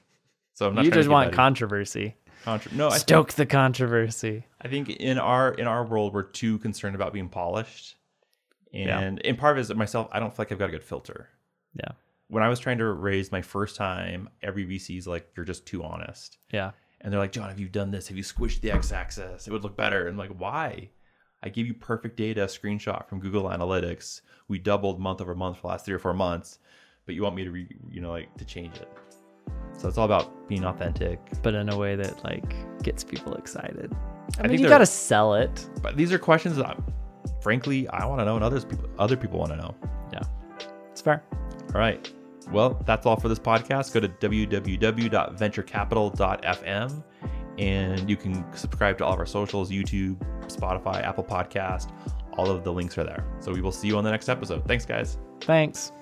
So 0.54 0.66
I'm 0.68 0.74
not. 0.74 0.84
You 0.84 0.90
just 0.90 1.08
want 1.08 1.32
controversy. 1.32 2.16
contra- 2.44 2.72
No, 2.74 2.88
I, 2.88 2.98
Stoke 2.98 3.32
the 3.34 3.46
controversy. 3.46 4.44
I 4.60 4.68
think 4.68 4.88
in 4.90 5.18
our 5.18 5.52
in 5.54 5.66
our 5.66 5.84
world 5.84 6.14
we're 6.14 6.22
too 6.22 6.58
concerned 6.58 6.94
about 6.94 7.12
being 7.12 7.28
polished, 7.28 7.96
and 8.72 9.18
in 9.20 9.36
part 9.36 9.52
of 9.52 9.58
it 9.58 9.70
is 9.70 9.74
myself. 9.74 10.08
I 10.12 10.20
don't 10.20 10.30
feel 10.30 10.36
like 10.38 10.52
I've 10.52 10.58
got 10.58 10.68
a 10.68 10.72
good 10.72 10.84
filter. 10.84 11.28
Yeah. 11.74 11.92
When 12.28 12.42
I 12.42 12.48
was 12.48 12.58
trying 12.58 12.78
to 12.78 12.86
raise 12.86 13.30
my 13.30 13.42
first 13.42 13.76
time, 13.76 14.28
every 14.42 14.64
VC's 14.64 15.06
like, 15.06 15.28
"You're 15.36 15.44
just 15.44 15.66
too 15.66 15.82
honest," 15.84 16.38
Yeah. 16.52 16.70
and 17.00 17.12
they're 17.12 17.20
like, 17.20 17.32
"John, 17.32 17.48
have 17.48 17.60
you 17.60 17.68
done 17.68 17.90
this? 17.90 18.08
Have 18.08 18.16
you 18.16 18.22
squished 18.22 18.60
the 18.60 18.70
x-axis? 18.70 19.46
It 19.46 19.52
would 19.52 19.62
look 19.62 19.76
better." 19.76 20.06
And 20.06 20.10
I'm 20.10 20.16
like, 20.28 20.38
why? 20.38 20.90
I 21.42 21.50
gave 21.50 21.66
you 21.66 21.74
perfect 21.74 22.16
data, 22.16 22.46
screenshot 22.46 23.06
from 23.06 23.20
Google 23.20 23.44
Analytics. 23.44 24.22
We 24.48 24.58
doubled 24.58 24.98
month 24.98 25.20
over 25.20 25.34
month 25.34 25.56
for 25.56 25.62
the 25.62 25.68
last 25.68 25.84
three 25.84 25.94
or 25.94 25.98
four 25.98 26.14
months, 26.14 26.58
but 27.04 27.14
you 27.14 27.22
want 27.22 27.36
me 27.36 27.44
to, 27.44 27.50
re, 27.50 27.68
you 27.90 28.00
know, 28.00 28.10
like 28.12 28.34
to 28.38 28.44
change 28.46 28.76
it. 28.76 28.88
So 29.76 29.88
it's 29.88 29.98
all 29.98 30.04
about 30.04 30.48
being 30.48 30.64
authentic. 30.64 31.20
But 31.42 31.54
in 31.54 31.68
a 31.68 31.76
way 31.76 31.96
that 31.96 32.22
like 32.24 32.54
gets 32.82 33.04
people 33.04 33.34
excited. 33.34 33.94
I, 34.38 34.42
think 34.42 34.52
mean, 34.52 34.60
you 34.60 34.68
got 34.68 34.78
to 34.78 34.86
sell 34.86 35.34
it. 35.34 35.68
But 35.82 35.96
these 35.96 36.12
are 36.12 36.18
questions 36.18 36.56
that, 36.56 36.78
frankly, 37.42 37.88
I 37.88 38.06
want 38.06 38.20
to 38.20 38.24
know, 38.24 38.36
and 38.36 38.44
others 38.44 38.64
people, 38.64 38.88
other 38.98 39.16
people 39.16 39.38
want 39.38 39.52
to 39.52 39.56
know. 39.56 39.74
Yeah. 40.12 40.22
It's 40.90 41.00
fair. 41.00 41.22
All 41.74 41.80
right. 41.80 42.10
Well, 42.50 42.82
that's 42.84 43.06
all 43.06 43.16
for 43.16 43.28
this 43.28 43.38
podcast. 43.38 43.92
Go 43.92 44.00
to 44.00 44.08
www.venturecapital.fm 44.08 47.04
and 47.58 48.10
you 48.10 48.16
can 48.16 48.44
subscribe 48.54 48.98
to 48.98 49.04
all 49.04 49.14
of 49.14 49.18
our 49.18 49.26
socials 49.26 49.70
YouTube, 49.70 50.16
Spotify, 50.46 51.02
Apple 51.02 51.24
Podcast. 51.24 51.92
All 52.36 52.50
of 52.50 52.64
the 52.64 52.72
links 52.72 52.98
are 52.98 53.04
there. 53.04 53.24
So 53.40 53.52
we 53.52 53.60
will 53.60 53.72
see 53.72 53.88
you 53.88 53.96
on 53.96 54.04
the 54.04 54.10
next 54.10 54.28
episode. 54.28 54.66
Thanks, 54.66 54.84
guys. 54.84 55.18
Thanks. 55.40 55.92